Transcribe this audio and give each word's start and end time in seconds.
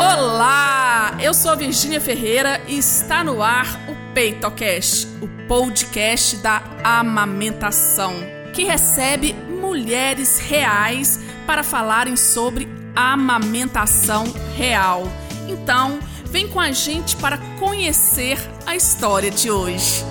Olá, 0.00 1.18
eu 1.20 1.34
sou 1.34 1.50
a 1.50 1.56
Virgínia 1.56 2.00
Ferreira 2.00 2.62
e 2.68 2.78
está 2.78 3.24
no 3.24 3.42
ar 3.42 3.66
o 3.88 4.14
PeitoCast, 4.14 5.08
o 5.20 5.48
podcast 5.48 6.36
da 6.36 6.62
amamentação, 6.84 8.14
que 8.54 8.62
recebe 8.62 9.32
mulheres 9.32 10.38
reais 10.38 11.18
para 11.44 11.64
falarem 11.64 12.14
sobre 12.16 12.68
amamentação 12.94 14.24
real. 14.56 15.02
Então, 15.48 15.98
vem 16.26 16.46
com 16.46 16.60
a 16.60 16.70
gente 16.70 17.16
para 17.16 17.36
conhecer 17.58 18.38
a 18.66 18.76
história 18.76 19.32
de 19.32 19.50
hoje. 19.50 20.04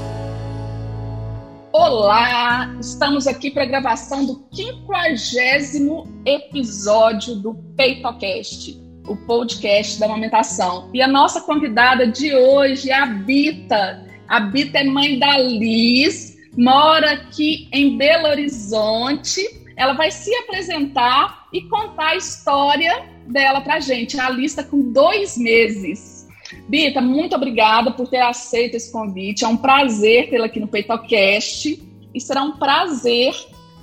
Olá, 1.71 2.75
estamos 2.81 3.25
aqui 3.25 3.51
para 3.51 3.63
a 3.63 3.67
gravação 3.67 4.25
do 4.25 4.45
50 4.51 6.09
episódio 6.25 7.35
do 7.35 7.53
PeitoCast, 7.77 8.86
o 9.07 9.15
podcast 9.15 9.99
da 9.99 10.05
amamentação. 10.05 10.89
E 10.93 11.01
a 11.01 11.07
nossa 11.07 11.41
convidada 11.41 12.05
de 12.05 12.35
hoje 12.35 12.91
é 12.91 12.95
a 12.95 13.05
Bita. 13.05 14.05
A 14.27 14.39
Bita 14.39 14.79
é 14.79 14.83
mãe 14.83 15.17
da 15.17 15.37
Liz, 15.37 16.37
mora 16.57 17.13
aqui 17.13 17.69
em 17.71 17.97
Belo 17.97 18.27
Horizonte. 18.27 19.41
Ela 19.75 19.93
vai 19.93 20.11
se 20.11 20.33
apresentar 20.35 21.47
e 21.53 21.61
contar 21.61 22.09
a 22.09 22.15
história 22.15 23.05
dela 23.27 23.61
para 23.61 23.75
a 23.75 23.79
gente. 23.79 24.19
A 24.19 24.29
Liz 24.29 24.51
está 24.51 24.63
com 24.63 24.91
dois 24.91 25.37
meses. 25.37 26.27
Bita, 26.67 27.01
muito 27.01 27.35
obrigada 27.35 27.91
por 27.91 28.07
ter 28.07 28.21
aceito 28.21 28.75
esse 28.75 28.91
convite. 28.91 29.45
É 29.45 29.47
um 29.47 29.57
prazer 29.57 30.29
tê-la 30.29 30.47
aqui 30.47 30.59
no 30.59 30.67
PeitoCast 30.67 31.81
e 32.13 32.21
será 32.21 32.43
um 32.43 32.53
prazer 32.53 33.33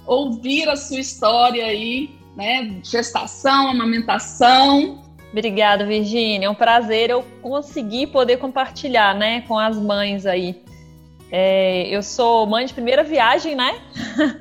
ouvir 0.06 0.68
a 0.68 0.76
sua 0.76 0.98
história 0.98 1.64
aí, 1.64 2.10
né? 2.36 2.80
Gestação, 2.82 3.68
amamentação. 3.68 5.03
Obrigada, 5.34 5.84
Virgínia. 5.84 6.46
É 6.46 6.50
um 6.50 6.54
prazer 6.54 7.10
eu 7.10 7.24
conseguir 7.42 8.06
poder 8.06 8.36
compartilhar, 8.36 9.14
né, 9.14 9.40
com 9.42 9.58
as 9.58 9.76
mães 9.76 10.26
aí. 10.26 10.62
É, 11.30 11.88
eu 11.88 12.02
sou 12.02 12.46
mãe 12.46 12.64
de 12.64 12.72
primeira 12.72 13.02
viagem, 13.02 13.56
né? 13.56 13.80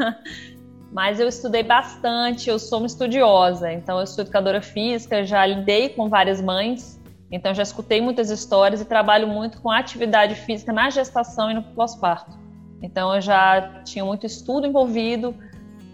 Mas 0.93 1.19
eu 1.19 1.27
estudei 1.27 1.63
bastante, 1.63 2.49
eu 2.49 2.59
sou 2.59 2.77
uma 2.77 2.85
estudiosa, 2.85 3.73
então 3.73 3.99
eu 3.99 4.05
sou 4.05 4.21
educadora 4.23 4.61
física, 4.61 5.25
já 5.25 5.43
lidei 5.43 5.89
com 5.89 6.07
várias 6.07 6.39
mães 6.39 7.01
então, 7.33 7.51
já 7.51 7.63
escutei 7.63 7.99
muitas 7.99 8.29
histórias 8.29 8.79
e 8.79 8.85
trabalho 8.85 9.27
muito 9.27 9.59
com 9.59 9.71
atividade 9.71 10.35
física 10.35 10.71
na 10.71 10.91
gestação 10.91 11.49
e 11.49 11.55
no 11.55 11.63
pós-parto. 11.63 12.37
Então, 12.79 13.15
eu 13.15 13.19
já 13.19 13.81
tinha 13.83 14.05
muito 14.05 14.23
estudo 14.27 14.67
envolvido 14.67 15.35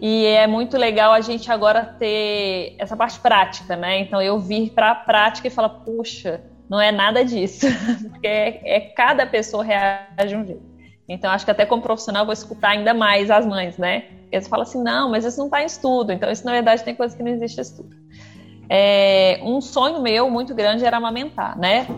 e 0.00 0.26
é 0.26 0.46
muito 0.46 0.76
legal 0.78 1.12
a 1.12 1.20
gente 1.20 1.50
agora 1.50 1.84
ter 1.84 2.74
essa 2.78 2.96
parte 2.96 3.20
prática, 3.20 3.76
né? 3.76 4.00
Então, 4.00 4.20
eu 4.20 4.38
vir 4.38 4.70
para 4.70 4.92
a 4.92 4.94
prática 4.94 5.48
e 5.48 5.50
falar, 5.50 5.68
puxa, 5.68 6.40
não 6.68 6.80
é 6.80 6.90
nada 6.90 7.24
disso, 7.24 7.66
porque 8.10 8.26
é, 8.26 8.60
é, 8.64 8.80
cada 8.80 9.26
pessoa 9.26 9.62
reage 9.62 10.36
um 10.36 10.46
jeito. 10.46 10.70
Então, 11.08 11.30
acho 11.30 11.44
que 11.44 11.50
até 11.50 11.66
como 11.66 11.82
profissional 11.82 12.24
vou 12.24 12.32
escutar 12.32 12.70
ainda 12.70 12.94
mais 12.94 13.30
as 13.30 13.44
mães, 13.44 13.76
né? 13.76 14.04
Eles 14.30 14.46
falam 14.46 14.62
assim, 14.62 14.82
não, 14.82 15.10
mas 15.10 15.24
isso 15.24 15.38
não 15.38 15.46
está 15.46 15.62
em 15.62 15.66
estudo. 15.66 16.12
Então, 16.12 16.30
isso 16.30 16.46
na 16.46 16.52
verdade 16.52 16.84
tem 16.84 16.94
coisa 16.94 17.16
que 17.16 17.22
não 17.22 17.30
existe 17.32 17.60
estudo 17.60 18.00
é, 18.72 19.40
um 19.42 19.60
sonho 19.60 20.00
meu 20.00 20.30
muito 20.30 20.54
grande 20.54 20.84
era 20.84 20.96
amamentar, 20.96 21.58
né? 21.58 21.88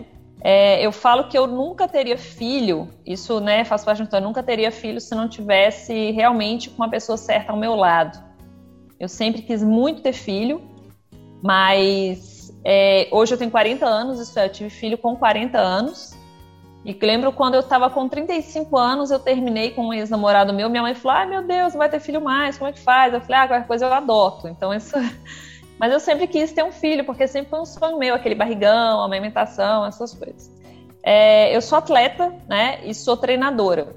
É, 0.45 0.85
eu 0.85 0.91
falo 0.91 1.29
que 1.29 1.37
eu 1.37 1.47
nunca 1.47 1.87
teria 1.87 2.17
filho, 2.17 2.89
isso 3.05 3.39
né, 3.39 3.63
faz 3.63 3.85
parte 3.85 4.03
do 4.03 4.13
eu 4.13 4.21
nunca 4.21 4.43
teria 4.43 4.71
filho 4.71 4.99
se 4.99 5.15
não 5.15 5.29
tivesse 5.29 6.11
realmente 6.11 6.69
com 6.69 6.83
uma 6.83 6.89
pessoa 6.89 7.17
certa 7.17 7.53
ao 7.53 7.57
meu 7.57 7.75
lado. 7.75 8.21
Eu 8.99 9.07
sempre 9.07 9.41
quis 9.41 9.63
muito 9.63 10.01
ter 10.01 10.11
filho, 10.11 10.61
mas 11.41 12.53
é, 12.65 13.07
hoje 13.09 13.33
eu 13.33 13.37
tenho 13.37 13.49
40 13.49 13.85
anos, 13.85 14.19
isso 14.19 14.37
é, 14.37 14.45
eu 14.45 14.51
tive 14.51 14.69
filho 14.69 14.97
com 14.97 15.15
40 15.15 15.57
anos. 15.57 16.13
E 16.83 16.91
lembro 17.01 17.31
quando 17.31 17.53
eu 17.53 17.61
estava 17.61 17.89
com 17.89 18.09
35 18.09 18.77
anos, 18.77 19.11
eu 19.11 19.19
terminei 19.19 19.71
com 19.71 19.87
um 19.87 19.93
ex-namorado 19.93 20.53
meu, 20.53 20.69
minha 20.69 20.81
mãe 20.83 20.93
falou: 20.93 21.17
ai 21.17 21.25
meu 21.25 21.41
Deus, 21.41 21.71
não 21.71 21.79
vai 21.79 21.89
ter 21.89 22.01
filho 22.01 22.21
mais, 22.21 22.57
como 22.57 22.69
é 22.69 22.73
que 22.73 22.79
faz? 22.81 23.13
Eu 23.13 23.21
falei: 23.21 23.37
ah, 23.37 23.47
qualquer 23.47 23.67
coisa 23.67 23.85
eu 23.85 23.93
adoto. 23.93 24.49
Então 24.49 24.73
isso 24.73 24.93
mas 25.83 25.91
eu 25.91 25.99
sempre 25.99 26.27
quis 26.27 26.53
ter 26.53 26.63
um 26.63 26.71
filho, 26.71 27.03
porque 27.03 27.27
sempre 27.27 27.49
foi 27.49 27.59
um 27.59 27.65
sonho 27.65 27.97
meu, 27.99 28.15
aquele 28.15 28.35
barrigão, 28.35 29.01
amamentação, 29.03 29.85
essas 29.85 30.13
coisas. 30.13 30.49
É, 31.03 31.53
eu 31.53 31.61
sou 31.61 31.77
atleta, 31.77 32.33
né, 32.47 32.79
e 32.85 32.93
sou 32.93 33.17
treinadora. 33.17 33.93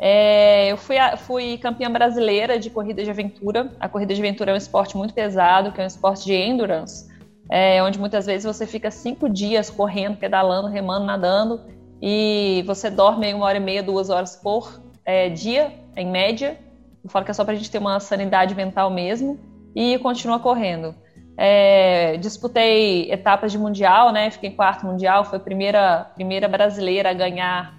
É, 0.00 0.72
eu 0.72 0.76
fui, 0.76 0.96
fui 1.18 1.56
campeã 1.58 1.88
brasileira 1.88 2.58
de 2.58 2.68
corrida 2.68 3.04
de 3.04 3.10
aventura. 3.10 3.70
A 3.78 3.88
corrida 3.88 4.12
de 4.12 4.20
aventura 4.20 4.50
é 4.50 4.54
um 4.54 4.56
esporte 4.56 4.96
muito 4.96 5.14
pesado, 5.14 5.70
que 5.70 5.80
é 5.80 5.84
um 5.84 5.86
esporte 5.86 6.24
de 6.24 6.34
endurance, 6.34 7.08
é, 7.48 7.80
onde 7.80 7.96
muitas 7.96 8.26
vezes 8.26 8.42
você 8.42 8.66
fica 8.66 8.90
cinco 8.90 9.28
dias 9.28 9.70
correndo, 9.70 10.16
pedalando, 10.16 10.66
remando, 10.66 11.06
nadando, 11.06 11.60
e 12.02 12.64
você 12.66 12.90
dorme 12.90 13.32
uma 13.32 13.46
hora 13.46 13.58
e 13.58 13.60
meia, 13.60 13.84
duas 13.84 14.10
horas 14.10 14.34
por 14.34 14.82
é, 15.04 15.28
dia, 15.28 15.72
em 15.96 16.10
média. 16.10 16.58
Eu 17.04 17.08
falo 17.08 17.24
que 17.24 17.30
é 17.30 17.34
só 17.34 17.44
para 17.44 17.54
a 17.54 17.56
gente 17.56 17.70
ter 17.70 17.78
uma 17.78 18.00
sanidade 18.00 18.52
mental 18.56 18.90
mesmo 18.90 19.38
e 19.76 19.96
continua 19.98 20.40
correndo. 20.40 21.03
É, 21.36 22.16
disputei 22.18 23.10
etapas 23.10 23.50
de 23.50 23.58
mundial, 23.58 24.12
né? 24.12 24.30
Fiquei 24.30 24.50
em 24.50 24.54
quarto 24.54 24.86
mundial, 24.86 25.24
foi 25.24 25.38
a 25.38 25.40
primeira, 25.40 26.10
primeira 26.14 26.46
brasileira 26.46 27.10
a 27.10 27.12
ganhar 27.12 27.74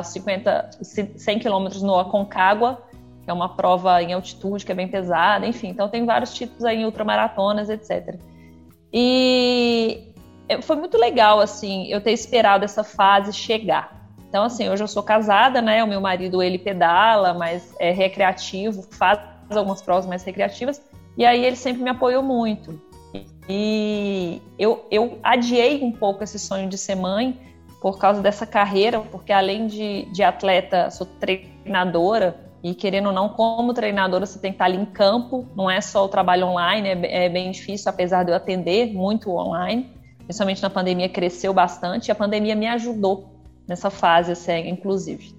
os 0.00 0.08
50, 0.08 0.70
100 1.16 1.38
quilômetros 1.38 1.82
no 1.82 1.98
Aconcagua, 1.98 2.82
que 3.24 3.30
é 3.30 3.32
uma 3.32 3.56
prova 3.56 4.02
em 4.02 4.12
altitude 4.12 4.64
que 4.64 4.72
é 4.72 4.74
bem 4.74 4.88
pesada, 4.88 5.46
enfim. 5.46 5.68
Então 5.68 5.88
tem 5.88 6.06
vários 6.06 6.32
títulos 6.32 6.64
aí 6.64 6.78
em 6.78 6.84
ultramaratonas, 6.84 7.68
etc. 7.68 8.16
E 8.92 10.12
foi 10.62 10.76
muito 10.76 10.96
legal, 10.96 11.40
assim, 11.40 11.86
eu 11.86 12.00
ter 12.00 12.12
esperado 12.12 12.64
essa 12.64 12.82
fase 12.82 13.32
chegar. 13.32 14.00
Então, 14.28 14.44
assim, 14.44 14.68
hoje 14.68 14.82
eu 14.84 14.88
sou 14.88 15.02
casada, 15.02 15.60
né? 15.60 15.82
O 15.82 15.88
meu 15.88 16.00
marido, 16.00 16.40
ele 16.40 16.58
pedala, 16.58 17.34
mas 17.34 17.74
é 17.80 17.90
recreativo, 17.90 18.82
faz 18.82 19.18
algumas 19.50 19.82
provas 19.82 20.06
mais 20.06 20.22
recreativas. 20.22 20.80
E 21.16 21.24
aí 21.24 21.44
ele 21.44 21.56
sempre 21.56 21.82
me 21.82 21.90
apoiou 21.90 22.22
muito. 22.22 22.80
E 23.50 24.40
eu, 24.56 24.86
eu 24.90 25.18
adiei 25.24 25.82
um 25.82 25.90
pouco 25.90 26.22
esse 26.22 26.38
sonho 26.38 26.68
de 26.68 26.78
ser 26.78 26.94
mãe 26.94 27.36
por 27.82 27.98
causa 27.98 28.22
dessa 28.22 28.46
carreira, 28.46 29.00
porque 29.00 29.32
além 29.32 29.66
de, 29.66 30.04
de 30.12 30.22
atleta, 30.22 30.88
sou 30.90 31.06
treinadora, 31.18 32.48
e 32.62 32.74
querendo 32.74 33.06
ou 33.06 33.12
não, 33.12 33.30
como 33.30 33.72
treinadora, 33.72 34.24
você 34.24 34.38
tem 34.38 34.52
que 34.52 34.56
estar 34.56 34.66
ali 34.66 34.76
em 34.76 34.84
campo, 34.84 35.46
não 35.56 35.68
é 35.68 35.80
só 35.80 36.04
o 36.04 36.08
trabalho 36.08 36.46
online, 36.46 36.88
é, 36.88 37.24
é 37.24 37.28
bem 37.28 37.50
difícil, 37.50 37.90
apesar 37.90 38.22
de 38.22 38.30
eu 38.30 38.36
atender 38.36 38.92
muito 38.92 39.30
online. 39.30 39.90
Principalmente 40.18 40.62
na 40.62 40.70
pandemia, 40.70 41.08
cresceu 41.08 41.52
bastante, 41.52 42.08
e 42.08 42.12
a 42.12 42.14
pandemia 42.14 42.54
me 42.54 42.68
ajudou 42.68 43.30
nessa 43.66 43.90
fase, 43.90 44.32
assim, 44.32 44.68
inclusive. 44.68 45.34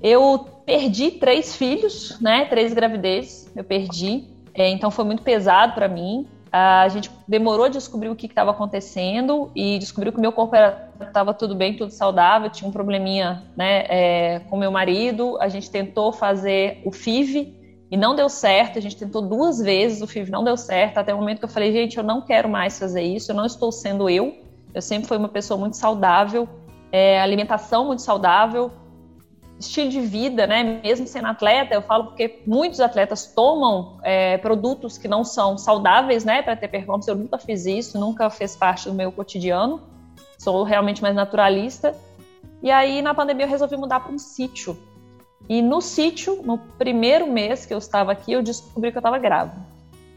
Eu 0.00 0.46
perdi 0.64 1.12
três 1.12 1.56
filhos, 1.56 2.20
né? 2.20 2.44
Três 2.44 2.74
gravidezes, 2.74 3.50
eu 3.56 3.64
perdi. 3.64 4.24
É, 4.54 4.68
então 4.68 4.90
foi 4.90 5.04
muito 5.04 5.22
pesado 5.22 5.72
para 5.72 5.88
mim. 5.88 6.26
A 6.52 6.88
gente 6.88 7.10
demorou 7.26 7.66
a 7.66 7.68
descobrir 7.68 8.08
o 8.08 8.16
que 8.16 8.26
estava 8.26 8.50
acontecendo 8.50 9.50
e 9.54 9.78
descobriu 9.78 10.12
que 10.12 10.20
meu 10.20 10.32
corpo 10.32 10.54
estava 11.00 11.34
tudo 11.34 11.54
bem, 11.54 11.76
tudo 11.76 11.90
saudável. 11.90 12.48
Tinha 12.48 12.68
um 12.68 12.72
probleminha 12.72 13.42
né, 13.56 13.84
é, 13.88 14.38
com 14.48 14.56
meu 14.56 14.70
marido. 14.70 15.36
A 15.40 15.48
gente 15.48 15.70
tentou 15.70 16.12
fazer 16.12 16.80
o 16.84 16.92
FIV 16.92 17.54
e 17.90 17.96
não 17.96 18.14
deu 18.14 18.28
certo. 18.28 18.78
A 18.78 18.82
gente 18.82 18.96
tentou 18.96 19.22
duas 19.22 19.58
vezes, 19.58 20.00
o 20.00 20.06
FIV 20.06 20.30
não 20.30 20.44
deu 20.44 20.56
certo. 20.56 20.98
Até 20.98 21.12
o 21.12 21.18
momento 21.18 21.40
que 21.40 21.44
eu 21.44 21.48
falei, 21.48 21.72
gente, 21.72 21.98
eu 21.98 22.04
não 22.04 22.22
quero 22.22 22.48
mais 22.48 22.78
fazer 22.78 23.02
isso. 23.02 23.32
Eu 23.32 23.36
não 23.36 23.44
estou 23.44 23.70
sendo 23.72 24.08
eu. 24.08 24.46
Eu 24.72 24.82
sempre 24.82 25.08
fui 25.08 25.16
uma 25.16 25.28
pessoa 25.28 25.58
muito 25.58 25.76
saudável, 25.76 26.46
é, 26.92 27.18
alimentação 27.20 27.86
muito 27.86 28.02
saudável, 28.02 28.70
estilo 29.58 29.88
de 29.88 30.00
vida, 30.00 30.46
né? 30.46 30.80
Mesmo 30.82 31.06
sendo 31.06 31.26
atleta, 31.28 31.74
eu 31.74 31.82
falo 31.82 32.04
porque 32.06 32.42
muitos 32.46 32.80
atletas 32.80 33.26
tomam 33.26 33.98
é, 34.02 34.36
produtos 34.38 34.98
que 34.98 35.08
não 35.08 35.24
são 35.24 35.56
saudáveis, 35.56 36.24
né? 36.24 36.42
Para 36.42 36.56
ter 36.56 36.68
performance. 36.68 37.08
Eu 37.08 37.16
nunca 37.16 37.38
fiz 37.38 37.66
isso, 37.66 37.98
nunca 37.98 38.28
fez 38.28 38.54
parte 38.54 38.88
do 38.88 38.94
meu 38.94 39.10
cotidiano. 39.10 39.80
Sou 40.38 40.62
realmente 40.62 41.00
mais 41.02 41.14
naturalista. 41.14 41.94
E 42.62 42.70
aí, 42.70 43.00
na 43.00 43.14
pandemia, 43.14 43.46
eu 43.46 43.50
resolvi 43.50 43.76
mudar 43.76 44.00
para 44.00 44.12
um 44.12 44.18
sítio. 44.18 44.78
E 45.48 45.62
no 45.62 45.80
sítio, 45.80 46.42
no 46.42 46.58
primeiro 46.58 47.26
mês 47.26 47.64
que 47.64 47.72
eu 47.72 47.78
estava 47.78 48.12
aqui, 48.12 48.32
eu 48.32 48.42
descobri 48.42 48.90
que 48.90 48.98
eu 48.98 49.00
estava 49.00 49.18
grávida. 49.18 49.64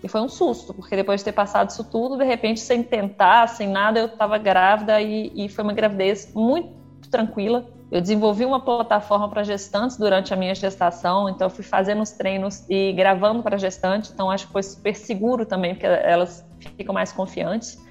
E 0.02 0.08
foi 0.08 0.22
um 0.22 0.30
susto, 0.30 0.74
porque 0.74 0.96
depois 0.96 1.20
de 1.20 1.26
ter 1.26 1.34
passado 1.34 1.70
isso 1.70 1.84
tudo, 1.84 2.18
de 2.18 2.24
repente, 2.24 2.60
sem 2.62 2.82
tentar, 2.82 3.48
sem 3.48 3.68
nada, 3.68 4.00
eu 4.00 4.06
estava 4.06 4.38
grávida 4.38 5.00
e, 5.02 5.32
e 5.36 5.50
foi 5.50 5.64
uma 5.64 5.74
gravidez 5.74 6.34
muito 6.34 7.10
tranquila 7.12 7.66
eu 7.92 8.00
desenvolvi 8.00 8.46
uma 8.46 8.60
plataforma 8.60 9.28
para 9.28 9.44
gestantes 9.44 9.98
durante 9.98 10.32
a 10.34 10.38
minha 10.38 10.54
gestação, 10.54 11.28
então 11.28 11.48
eu 11.48 11.50
fui 11.50 11.64
fazendo 11.64 12.02
os 12.02 12.12
treinos 12.12 12.64
e 12.70 12.94
gravando 12.94 13.42
para 13.42 13.58
gestantes, 13.58 14.12
então 14.12 14.30
acho 14.30 14.46
que 14.46 14.54
foi 14.54 14.62
super 14.62 14.96
seguro 14.96 15.46
também, 15.46 15.74
porque 15.74 15.88
elas 15.88 16.46
ficam 16.78 16.94
mais 16.94 17.12
confiantes. 17.12 17.84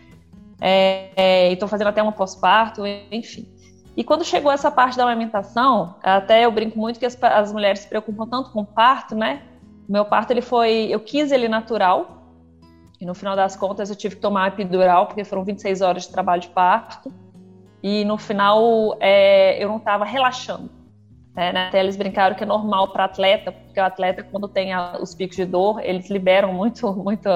É, 0.60 1.10
é, 1.16 1.52
estou 1.52 1.68
fazendo 1.68 1.88
até 1.88 2.02
uma 2.02 2.12
pós-parto, 2.12 2.82
enfim. 3.10 3.48
E 3.96 4.04
quando 4.04 4.24
chegou 4.24 4.52
essa 4.52 4.70
parte 4.70 4.96
da 4.96 5.02
amamentação, 5.02 5.96
até 6.02 6.44
eu 6.44 6.52
brinco 6.52 6.78
muito 6.78 7.00
que 7.00 7.06
as, 7.06 7.20
as 7.20 7.52
mulheres 7.52 7.80
se 7.80 7.88
preocupam 7.88 8.28
tanto 8.28 8.50
com 8.52 8.60
o 8.60 8.64
parto, 8.64 9.16
né? 9.16 9.42
Meu 9.88 10.04
parto 10.04 10.30
ele 10.30 10.42
foi, 10.42 10.86
eu 10.88 11.00
quis 11.00 11.32
ele 11.32 11.48
natural, 11.48 12.22
E 13.00 13.06
no 13.06 13.14
final 13.14 13.34
das 13.34 13.56
contas 13.56 13.90
eu 13.90 13.96
tive 13.96 14.14
que 14.16 14.22
tomar 14.22 14.48
epidural, 14.48 15.06
porque 15.06 15.24
foram 15.24 15.44
26 15.44 15.80
horas 15.80 16.04
de 16.04 16.10
trabalho 16.10 16.42
de 16.42 16.48
parto. 16.48 17.12
E 17.82 18.04
no 18.04 18.18
final 18.18 18.96
é, 19.00 19.62
eu 19.62 19.68
não 19.68 19.76
estava 19.76 20.04
relaxando. 20.04 20.70
Né? 21.34 21.50
Até 21.50 21.78
eles 21.78 21.96
brincaram 21.96 22.34
que 22.34 22.42
é 22.42 22.46
normal 22.46 22.88
para 22.88 23.04
atleta, 23.04 23.52
porque 23.52 23.78
o 23.78 23.84
atleta, 23.84 24.24
quando 24.24 24.48
tem 24.48 24.72
a, 24.72 24.98
os 25.00 25.14
picos 25.14 25.36
de 25.36 25.44
dor, 25.44 25.80
eles 25.84 26.10
liberam 26.10 26.52
muito, 26.52 26.92
muito 27.00 27.28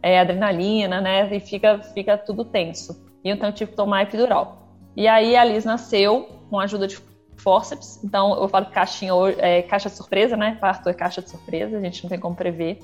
é, 0.00 0.20
adrenalina, 0.20 1.00
né? 1.00 1.34
E 1.34 1.40
fica, 1.40 1.80
fica 1.80 2.16
tudo 2.16 2.44
tenso. 2.44 3.04
E 3.24 3.30
então 3.30 3.48
eu 3.48 3.52
tive 3.52 3.72
que 3.72 3.76
tomar 3.76 4.02
epidural. 4.02 4.76
E 4.96 5.08
aí 5.08 5.36
a 5.36 5.44
Liz 5.44 5.64
nasceu 5.64 6.28
com 6.48 6.60
a 6.60 6.64
ajuda 6.64 6.86
de 6.86 6.98
fórceps. 7.36 8.02
Então 8.04 8.40
eu 8.40 8.48
falo 8.48 8.66
que 8.66 8.72
caixinha, 8.72 9.12
é, 9.38 9.62
caixa 9.62 9.88
de 9.88 9.96
surpresa, 9.96 10.36
né? 10.36 10.56
Parto 10.60 10.88
é 10.88 10.94
caixa 10.94 11.20
de 11.20 11.28
surpresa, 11.28 11.76
a 11.76 11.80
gente 11.80 12.04
não 12.04 12.10
tem 12.10 12.20
como 12.20 12.36
prever. 12.36 12.78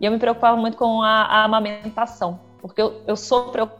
E 0.00 0.04
eu 0.04 0.10
me 0.10 0.18
preocupava 0.18 0.56
muito 0.56 0.76
com 0.76 1.02
a, 1.02 1.22
a 1.22 1.44
amamentação, 1.44 2.40
porque 2.60 2.80
eu, 2.80 3.02
eu 3.06 3.14
sou 3.14 3.50
preocupada 3.50 3.79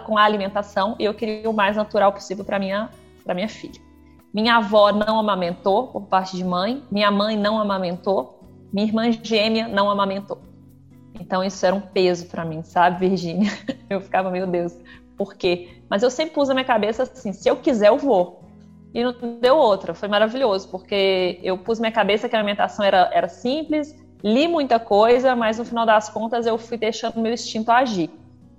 com 0.00 0.18
a 0.18 0.22
alimentação 0.22 0.96
e 0.98 1.04
eu 1.04 1.14
queria 1.14 1.48
o 1.48 1.52
mais 1.52 1.76
natural 1.76 2.12
possível 2.12 2.44
para 2.44 2.58
minha 2.58 2.90
para 3.24 3.34
minha 3.34 3.48
filha. 3.48 3.80
Minha 4.32 4.56
avó 4.56 4.92
não 4.92 5.18
amamentou 5.18 5.88
por 5.88 6.02
parte 6.02 6.36
de 6.36 6.44
mãe, 6.44 6.82
minha 6.90 7.10
mãe 7.10 7.36
não 7.36 7.60
amamentou, 7.60 8.40
minha 8.72 8.86
irmã 8.86 9.10
gêmea 9.10 9.68
não 9.68 9.90
amamentou. 9.90 10.38
Então 11.18 11.44
isso 11.44 11.64
era 11.66 11.74
um 11.74 11.80
peso 11.80 12.26
para 12.26 12.44
mim, 12.44 12.62
sabe, 12.62 13.08
Virgínia? 13.08 13.50
Eu 13.90 14.00
ficava, 14.00 14.30
meu 14.30 14.46
Deus, 14.46 14.76
por 15.16 15.34
quê? 15.34 15.82
Mas 15.88 16.02
eu 16.02 16.10
sempre 16.10 16.32
pus 16.32 16.48
na 16.48 16.54
minha 16.54 16.64
cabeça 16.64 17.02
assim, 17.02 17.32
se 17.32 17.48
eu 17.48 17.56
quiser 17.56 17.88
eu 17.88 17.98
vou. 17.98 18.40
E 18.94 19.04
não 19.04 19.12
deu 19.40 19.56
outra, 19.56 19.92
foi 19.92 20.08
maravilhoso, 20.08 20.68
porque 20.68 21.38
eu 21.42 21.58
pus 21.58 21.78
minha 21.78 21.92
cabeça 21.92 22.28
que 22.28 22.34
a 22.34 22.38
alimentação 22.38 22.84
era, 22.84 23.10
era 23.12 23.28
simples, 23.28 23.94
li 24.22 24.48
muita 24.48 24.78
coisa, 24.78 25.36
mas 25.36 25.58
no 25.58 25.64
final 25.64 25.84
das 25.84 26.08
contas 26.08 26.46
eu 26.46 26.56
fui 26.56 26.76
deixando 26.76 27.20
meu 27.20 27.32
instinto 27.32 27.70
agir. 27.70 28.10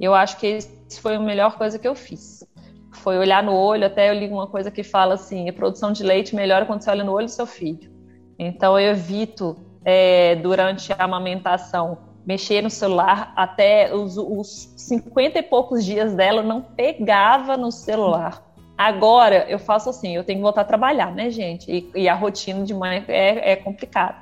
Eu 0.01 0.15
acho 0.15 0.37
que 0.37 0.47
isso 0.47 0.99
foi 0.99 1.15
a 1.15 1.19
melhor 1.19 1.57
coisa 1.57 1.77
que 1.77 1.87
eu 1.87 1.93
fiz. 1.93 2.43
Foi 2.91 3.17
olhar 3.17 3.43
no 3.43 3.53
olho, 3.53 3.85
até 3.85 4.09
eu 4.09 4.15
li 4.15 4.27
uma 4.27 4.47
coisa 4.47 4.71
que 4.71 4.83
fala 4.83 5.13
assim: 5.13 5.47
a 5.47 5.53
produção 5.53 5.91
de 5.91 6.03
leite 6.03 6.35
melhora 6.35 6.65
quando 6.65 6.81
você 6.81 6.89
olha 6.89 7.03
no 7.03 7.13
olho 7.13 7.27
do 7.27 7.31
seu 7.31 7.45
filho. 7.45 7.91
Então 8.37 8.79
eu 8.79 8.91
evito, 8.91 9.55
é, 9.85 10.35
durante 10.35 10.91
a 10.91 11.03
amamentação, 11.03 11.99
mexer 12.25 12.61
no 12.63 12.69
celular 12.69 13.31
até 13.35 13.93
os, 13.93 14.17
os 14.17 14.73
50 14.75 15.37
e 15.37 15.43
poucos 15.43 15.85
dias 15.85 16.15
dela, 16.15 16.41
não 16.41 16.61
pegava 16.61 17.55
no 17.55 17.71
celular. 17.71 18.43
Agora 18.75 19.45
eu 19.47 19.59
faço 19.59 19.91
assim, 19.91 20.15
eu 20.15 20.23
tenho 20.23 20.39
que 20.39 20.43
voltar 20.43 20.61
a 20.61 20.65
trabalhar, 20.65 21.13
né, 21.13 21.29
gente? 21.29 21.71
E, 21.71 21.91
e 22.01 22.09
a 22.09 22.15
rotina 22.15 22.63
de 22.63 22.73
mãe 22.73 23.05
é, 23.07 23.51
é 23.51 23.55
complicada. 23.55 24.17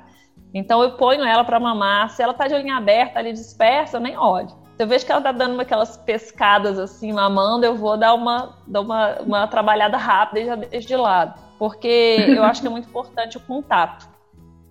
Então 0.52 0.82
eu 0.82 0.96
ponho 0.96 1.24
ela 1.24 1.44
para 1.44 1.58
mamar. 1.58 2.10
Se 2.10 2.22
ela 2.22 2.34
tá 2.34 2.46
de 2.46 2.54
olhinho 2.54 2.76
aberta 2.76 3.18
ali 3.18 3.32
dispersa, 3.32 3.96
eu 3.96 4.00
nem 4.00 4.18
olho. 4.18 4.59
Eu 4.80 4.86
vejo 4.86 5.04
que 5.04 5.12
ela 5.12 5.20
tá 5.20 5.32
dando 5.32 5.60
aquelas 5.60 5.96
pescadas 5.96 6.78
assim, 6.78 7.12
mamando, 7.12 7.66
eu 7.66 7.76
vou 7.76 7.96
dar 7.96 8.14
uma, 8.14 8.56
dar 8.66 8.80
uma, 8.80 9.20
uma 9.20 9.46
trabalhada 9.46 9.96
rápida 9.96 10.40
e 10.40 10.46
já 10.46 10.56
deixo 10.56 10.88
de 10.88 10.96
lado. 10.96 11.40
Porque 11.58 11.88
eu 12.28 12.42
acho 12.42 12.60
que 12.60 12.66
é 12.66 12.70
muito 12.70 12.88
importante 12.88 13.36
o 13.36 13.40
contato. 13.40 14.08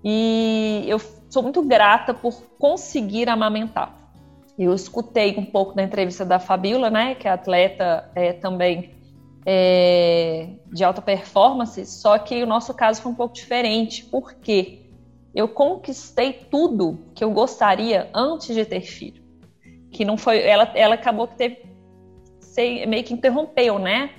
E 0.03 0.83
eu 0.87 0.99
sou 1.29 1.43
muito 1.43 1.61
grata 1.61 2.13
por 2.13 2.41
conseguir 2.57 3.29
amamentar. 3.29 3.93
Eu 4.57 4.73
escutei 4.73 5.37
um 5.37 5.45
pouco 5.45 5.73
da 5.75 5.83
entrevista 5.83 6.25
da 6.25 6.39
Fabiola, 6.39 6.89
né, 6.89 7.15
que 7.15 7.27
é 7.27 7.31
atleta 7.31 8.09
é, 8.15 8.33
também 8.33 8.95
é, 9.45 10.49
de 10.67 10.83
alta 10.83 11.01
performance, 11.01 11.85
só 11.85 12.17
que 12.17 12.43
o 12.43 12.47
nosso 12.47 12.73
caso 12.73 13.01
foi 13.01 13.11
um 13.11 13.15
pouco 13.15 13.33
diferente. 13.35 14.03
Por 14.05 14.33
quê? 14.33 14.89
eu 15.33 15.47
conquistei 15.47 16.33
tudo 16.33 16.99
que 17.13 17.23
eu 17.23 17.31
gostaria 17.31 18.09
antes 18.13 18.55
de 18.55 18.65
ter 18.65 18.81
filho. 18.81 19.23
Que 19.91 20.05
não 20.05 20.17
foi, 20.17 20.41
ela, 20.41 20.71
ela 20.75 20.95
acabou 20.95 21.27
que 21.27 21.35
teve, 21.35 21.57
sei, 22.39 22.85
meio 22.85 23.03
que 23.03 23.13
interrompeu, 23.13 23.79
né? 23.79 24.11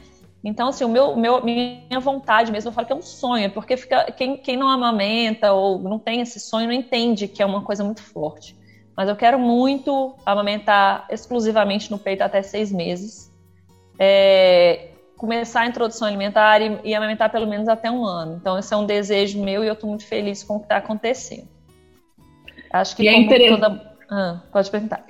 Então, 0.43 0.69
assim, 0.69 0.85
o 0.85 0.89
meu, 0.89 1.17
meu, 1.17 1.45
minha 1.45 2.01
vontade 2.01 2.51
mesmo, 2.51 2.69
eu 2.69 2.73
falo 2.73 2.87
que 2.87 2.93
é 2.93 2.97
um 2.97 3.03
sonho, 3.03 3.51
porque 3.51 3.77
fica, 3.77 4.11
quem, 4.13 4.39
quem 4.39 4.57
não 4.57 4.69
amamenta 4.69 5.53
ou 5.53 5.79
não 5.79 5.99
tem 5.99 6.21
esse 6.23 6.41
sonho 6.41 6.67
não 6.67 6.73
entende 6.73 7.29
que 7.29 7.43
é 7.43 7.47
uma 7.47 7.63
coisa 7.63 7.85
muito 7.85 8.03
forte. 8.03 8.57
Mas 8.97 9.09
eu 9.09 9.17
quero 9.17 9.39
muito 9.39 10.15
amamentar 10.25 11.07
exclusivamente 11.11 11.91
no 11.91 11.99
peito 11.99 12.23
até 12.23 12.43
seis 12.43 12.73
meses. 12.73 13.31
É, 13.99 14.91
começar 15.17 15.61
a 15.61 15.67
introdução 15.67 16.09
alimentar 16.09 16.63
e, 16.63 16.81
e 16.85 16.95
amamentar 16.95 17.31
pelo 17.31 17.47
menos 17.47 17.69
até 17.69 17.91
um 17.91 18.05
ano. 18.07 18.37
Então, 18.41 18.59
esse 18.59 18.73
é 18.73 18.77
um 18.77 18.87
desejo 18.87 19.43
meu 19.43 19.63
e 19.63 19.67
eu 19.67 19.75
estou 19.75 19.89
muito 19.89 20.07
feliz 20.07 20.43
com 20.43 20.57
o 20.57 20.59
que 20.59 20.65
está 20.65 20.79
acontecendo. 20.79 21.47
Acho 22.73 22.97
que 22.97 23.03
e 23.03 23.09
é 23.09 23.19
interessante. 23.19 23.61
Toda... 23.61 23.97
Ah, 24.11 24.41
pode 24.51 24.71
perguntar. 24.71 25.05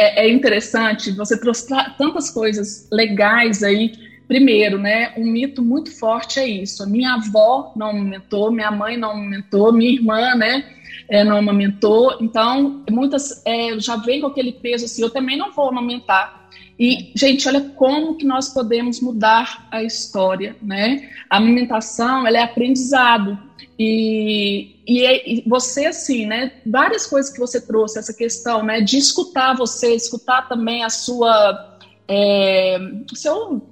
É, 0.00 0.24
é, 0.24 0.30
interessante, 0.30 1.10
você 1.10 1.38
trouxe 1.38 1.68
tantas 1.98 2.30
coisas 2.30 2.88
legais 2.90 3.62
aí. 3.62 3.92
Primeiro, 4.26 4.78
né, 4.78 5.12
um 5.14 5.26
mito 5.30 5.60
muito 5.60 5.94
forte 5.94 6.40
é 6.40 6.48
isso. 6.48 6.82
A 6.82 6.86
minha 6.86 7.14
avó 7.14 7.70
não 7.76 7.90
amamentou, 7.90 8.50
minha 8.50 8.70
mãe 8.70 8.96
não 8.96 9.10
amamentou, 9.10 9.74
minha 9.74 9.92
irmã, 9.92 10.34
né, 10.36 10.64
é, 11.10 11.24
não 11.24 11.36
amamentou. 11.36 12.16
Então, 12.20 12.84
muitas 12.88 13.42
é, 13.44 13.78
já 13.80 13.96
vem 13.96 14.20
com 14.20 14.28
aquele 14.28 14.52
peso 14.52 14.84
assim, 14.84 15.02
eu 15.02 15.10
também 15.10 15.36
não 15.36 15.50
vou 15.50 15.68
amamentar. 15.68 16.48
E, 16.78 17.12
gente, 17.14 17.46
olha 17.46 17.60
como 17.60 18.16
que 18.16 18.24
nós 18.24 18.48
podemos 18.48 19.00
mudar 19.00 19.68
a 19.70 19.82
história, 19.82 20.56
né? 20.62 21.10
A 21.28 21.36
alimentação, 21.36 22.26
ela 22.26 22.38
é 22.38 22.42
aprendizado. 22.42 23.38
E, 23.78 24.76
e, 24.86 25.04
é, 25.04 25.30
e, 25.30 25.44
você, 25.46 25.86
assim, 25.86 26.24
né? 26.24 26.52
Várias 26.64 27.06
coisas 27.06 27.30
que 27.30 27.40
você 27.40 27.60
trouxe, 27.60 27.98
essa 27.98 28.14
questão, 28.14 28.62
né? 28.62 28.80
De 28.80 28.96
escutar 28.96 29.54
você, 29.56 29.94
escutar 29.94 30.48
também 30.48 30.84
a 30.84 30.88
sua... 30.88 31.76
É, 32.08 32.78
seu, 33.14 33.62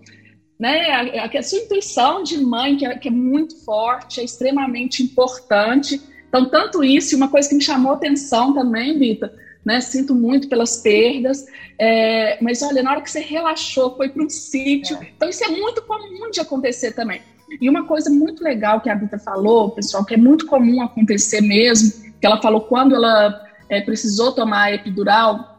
né, 0.61 0.90
a, 0.90 1.38
a, 1.38 1.43
sua 1.43 1.58
intuição 1.58 2.23
de 2.23 2.38
mãe, 2.38 2.76
que 2.76 2.87
é, 2.87 2.99
que 2.99 3.08
é 3.08 3.11
muito 3.11 3.64
forte, 3.64 4.20
é 4.20 4.25
extremamente 4.25 5.02
importante. 5.02 6.00
Então, 6.28 6.48
tanto 6.48 6.84
isso, 6.84 7.14
e 7.14 7.16
uma 7.16 7.28
coisa 7.28 7.48
que 7.48 7.54
me 7.54 7.62
chamou 7.62 7.92
atenção 7.92 8.52
também, 8.52 8.98
Bita, 8.98 9.32
né? 9.64 9.80
Sinto 9.80 10.14
muito 10.14 10.48
pelas 10.48 10.78
perdas, 10.78 11.46
é, 11.78 12.38
mas 12.42 12.62
olha, 12.62 12.82
na 12.82 12.90
hora 12.90 13.00
que 13.00 13.10
você 13.10 13.20
relaxou, 13.20 13.96
foi 13.96 14.08
para 14.08 14.22
um 14.22 14.28
sítio. 14.28 14.96
É. 14.98 15.08
Então, 15.16 15.28
isso 15.28 15.44
é 15.44 15.48
muito 15.48 15.82
comum 15.82 16.30
de 16.30 16.40
acontecer 16.40 16.92
também. 16.92 17.22
E 17.60 17.69
uma 17.69 17.86
coisa 17.86 18.10
muito 18.10 18.44
legal 18.44 18.80
que 18.80 18.90
a 18.90 18.94
Bita 18.94 19.19
falou, 19.19 19.70
pessoal, 19.70 20.04
que 20.04 20.14
é 20.14 20.19
muito 20.19 20.46
comum 20.46 20.82
acontecer 20.82 21.40
mesmo, 21.40 22.12
que 22.20 22.26
ela 22.26 22.40
falou 22.42 22.60
quando 22.62 22.94
ela 22.94 23.42
é, 23.70 23.80
precisou 23.80 24.32
tomar 24.32 24.72
epidural, 24.72 25.58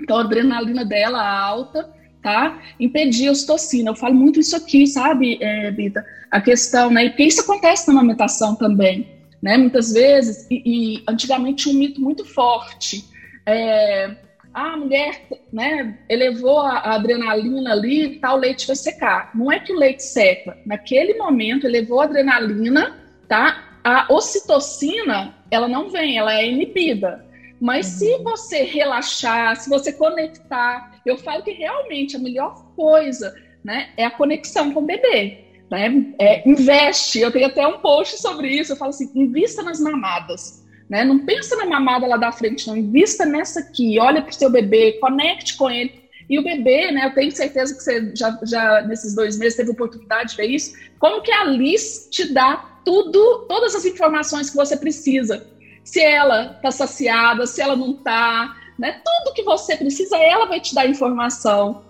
então 0.00 0.18
a 0.18 0.20
adrenalina 0.20 0.84
dela 0.84 1.26
alta, 1.26 1.90
tá? 2.22 2.60
Impedia 2.78 3.30
a 3.30 3.32
ocitocina. 3.32 3.90
Eu 3.90 3.96
falo 3.96 4.14
muito 4.14 4.38
isso 4.38 4.56
aqui, 4.56 4.86
sabe, 4.86 5.38
é, 5.40 5.70
Bita? 5.70 6.04
A 6.30 6.40
questão, 6.40 6.90
né? 6.90 7.04
E 7.04 7.10
porque 7.10 7.24
isso 7.24 7.40
acontece 7.40 7.86
na 7.88 7.94
amamentação 7.94 8.54
também, 8.54 9.08
né? 9.44 9.58
Muitas 9.58 9.92
vezes, 9.92 10.46
e, 10.50 10.62
e 10.64 11.04
antigamente 11.06 11.68
um 11.68 11.74
mito 11.74 12.00
muito 12.00 12.24
forte 12.24 13.04
é, 13.46 14.16
a 14.54 14.76
mulher 14.76 15.26
né, 15.52 15.98
elevou 16.08 16.60
a, 16.60 16.94
adrenalina 16.94 17.72
ali 17.72 18.04
e 18.04 18.18
tal, 18.20 18.36
o 18.36 18.40
leite 18.40 18.66
vai 18.66 18.76
secar. 18.76 19.30
Não 19.34 19.52
é 19.52 19.58
que 19.58 19.72
o 19.72 19.76
leite 19.76 20.02
seca. 20.02 20.56
Naquele 20.64 21.14
momento, 21.14 21.66
elevou 21.66 22.00
a 22.00 22.04
adrenalina, 22.04 22.98
tá? 23.28 23.78
A 23.84 24.06
ocitocina, 24.10 25.34
ela 25.50 25.68
não 25.68 25.90
vem, 25.90 26.16
ela 26.16 26.34
é 26.34 26.48
inibida. 26.48 27.22
Mas 27.60 27.86
uhum. 27.86 27.98
se 27.98 28.22
você 28.22 28.62
relaxar, 28.62 29.56
se 29.56 29.68
você 29.68 29.92
conectar, 29.92 31.00
eu 31.04 31.18
falo 31.18 31.42
que 31.42 31.50
realmente 31.50 32.16
a 32.16 32.18
melhor 32.18 32.64
coisa 32.74 33.34
né, 33.62 33.90
é 33.96 34.04
a 34.04 34.10
conexão 34.10 34.72
com 34.72 34.80
o 34.80 34.86
bebê. 34.86 35.43
Né? 35.70 36.14
É, 36.18 36.48
investe, 36.48 37.20
eu 37.20 37.32
tenho 37.32 37.46
até 37.46 37.66
um 37.66 37.78
post 37.78 38.20
sobre 38.20 38.48
isso, 38.48 38.72
eu 38.72 38.76
falo 38.76 38.90
assim, 38.90 39.10
invista 39.14 39.62
nas 39.62 39.80
mamadas. 39.80 40.64
Né? 40.88 41.04
Não 41.04 41.24
pensa 41.24 41.56
na 41.56 41.66
mamada 41.66 42.06
lá 42.06 42.16
da 42.16 42.30
frente, 42.30 42.66
não. 42.66 42.76
Invista 42.76 43.24
nessa 43.24 43.60
aqui, 43.60 43.98
olha 43.98 44.22
para 44.22 44.30
o 44.30 44.34
seu 44.34 44.50
bebê, 44.50 44.92
conecte 45.00 45.56
com 45.56 45.70
ele. 45.70 46.04
E 46.28 46.38
o 46.38 46.42
bebê, 46.42 46.90
né? 46.90 47.06
Eu 47.06 47.14
tenho 47.14 47.30
certeza 47.30 47.74
que 47.74 47.82
você 47.82 48.12
já, 48.14 48.38
já 48.44 48.82
nesses 48.82 49.14
dois 49.14 49.36
meses 49.38 49.56
teve 49.56 49.70
oportunidade 49.70 50.30
de 50.30 50.36
ver 50.36 50.46
isso. 50.46 50.74
Como 50.98 51.22
que 51.22 51.30
a 51.30 51.44
Liz 51.44 52.08
te 52.10 52.32
dá 52.32 52.80
tudo, 52.84 53.46
todas 53.48 53.74
as 53.74 53.84
informações 53.84 54.48
que 54.48 54.56
você 54.56 54.76
precisa? 54.76 55.46
Se 55.82 56.00
ela 56.00 56.52
está 56.56 56.70
saciada, 56.70 57.46
se 57.46 57.60
ela 57.60 57.76
não 57.76 57.92
está, 57.92 58.56
né? 58.78 59.02
Tudo 59.04 59.34
que 59.34 59.42
você 59.42 59.76
precisa, 59.76 60.16
ela 60.16 60.46
vai 60.46 60.60
te 60.60 60.74
dar 60.74 60.88
informação. 60.88 61.84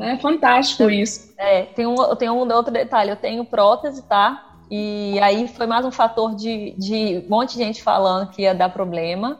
É 0.00 0.16
fantástico 0.18 0.90
isso. 0.90 1.32
É, 1.38 1.62
tem 1.62 1.86
um, 1.86 1.96
tem 2.16 2.30
um 2.30 2.38
outro 2.38 2.72
detalhe. 2.72 3.10
Eu 3.10 3.16
tenho 3.16 3.44
prótese, 3.44 4.02
tá? 4.02 4.46
E 4.70 5.18
aí 5.20 5.46
foi 5.48 5.66
mais 5.66 5.84
um 5.84 5.90
fator 5.90 6.34
de, 6.34 6.74
de 6.76 7.24
um 7.24 7.28
monte 7.28 7.52
de 7.56 7.64
gente 7.64 7.82
falando 7.82 8.30
que 8.30 8.42
ia 8.42 8.54
dar 8.54 8.68
problema. 8.68 9.38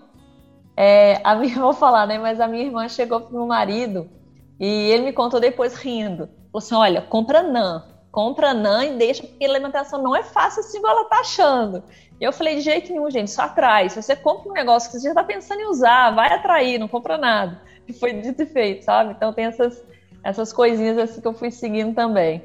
É, 0.76 1.20
a 1.24 1.34
minha, 1.34 1.56
vou 1.60 1.72
falar, 1.72 2.06
né? 2.06 2.18
Mas 2.18 2.40
a 2.40 2.46
minha 2.46 2.64
irmã 2.64 2.88
chegou 2.88 3.20
pro 3.20 3.32
meu 3.32 3.46
marido 3.46 4.08
e 4.60 4.66
ele 4.66 5.04
me 5.04 5.12
contou 5.12 5.40
depois 5.40 5.74
rindo. 5.74 6.26
Falou 6.26 6.58
assim: 6.58 6.74
olha, 6.74 7.02
compra 7.02 7.42
NAN, 7.42 7.84
compra 8.12 8.54
NAN 8.54 8.84
e 8.84 8.96
deixa, 8.96 9.22
porque 9.22 9.44
a 9.44 9.48
alimentação 9.48 10.02
não 10.02 10.14
é 10.14 10.22
fácil 10.22 10.60
assim 10.60 10.78
igual 10.78 10.96
ela 10.96 11.08
tá 11.08 11.20
achando. 11.20 11.82
E 12.20 12.24
eu 12.24 12.32
falei, 12.32 12.56
de 12.56 12.62
jeito 12.62 12.90
nenhum, 12.90 13.10
gente, 13.10 13.30
só 13.30 13.42
atrai. 13.42 13.90
Se 13.90 14.00
você 14.00 14.16
compra 14.16 14.50
um 14.50 14.54
negócio 14.54 14.90
que 14.90 14.98
você 14.98 15.08
já 15.08 15.14
tá 15.14 15.22
pensando 15.22 15.60
em 15.60 15.66
usar, 15.66 16.14
vai 16.14 16.32
atrair, 16.32 16.78
não 16.78 16.88
compra 16.88 17.18
nada. 17.18 17.60
que 17.86 17.92
foi 17.98 18.14
dito 18.14 18.42
e 18.42 18.46
feito, 18.46 18.84
sabe? 18.84 19.12
Então 19.12 19.32
tem 19.32 19.44
essas, 19.44 19.84
essas 20.22 20.52
coisinhas 20.52 20.98
assim 20.98 21.20
que 21.20 21.26
eu 21.26 21.32
fui 21.32 21.50
seguindo 21.50 21.94
também. 21.94 22.42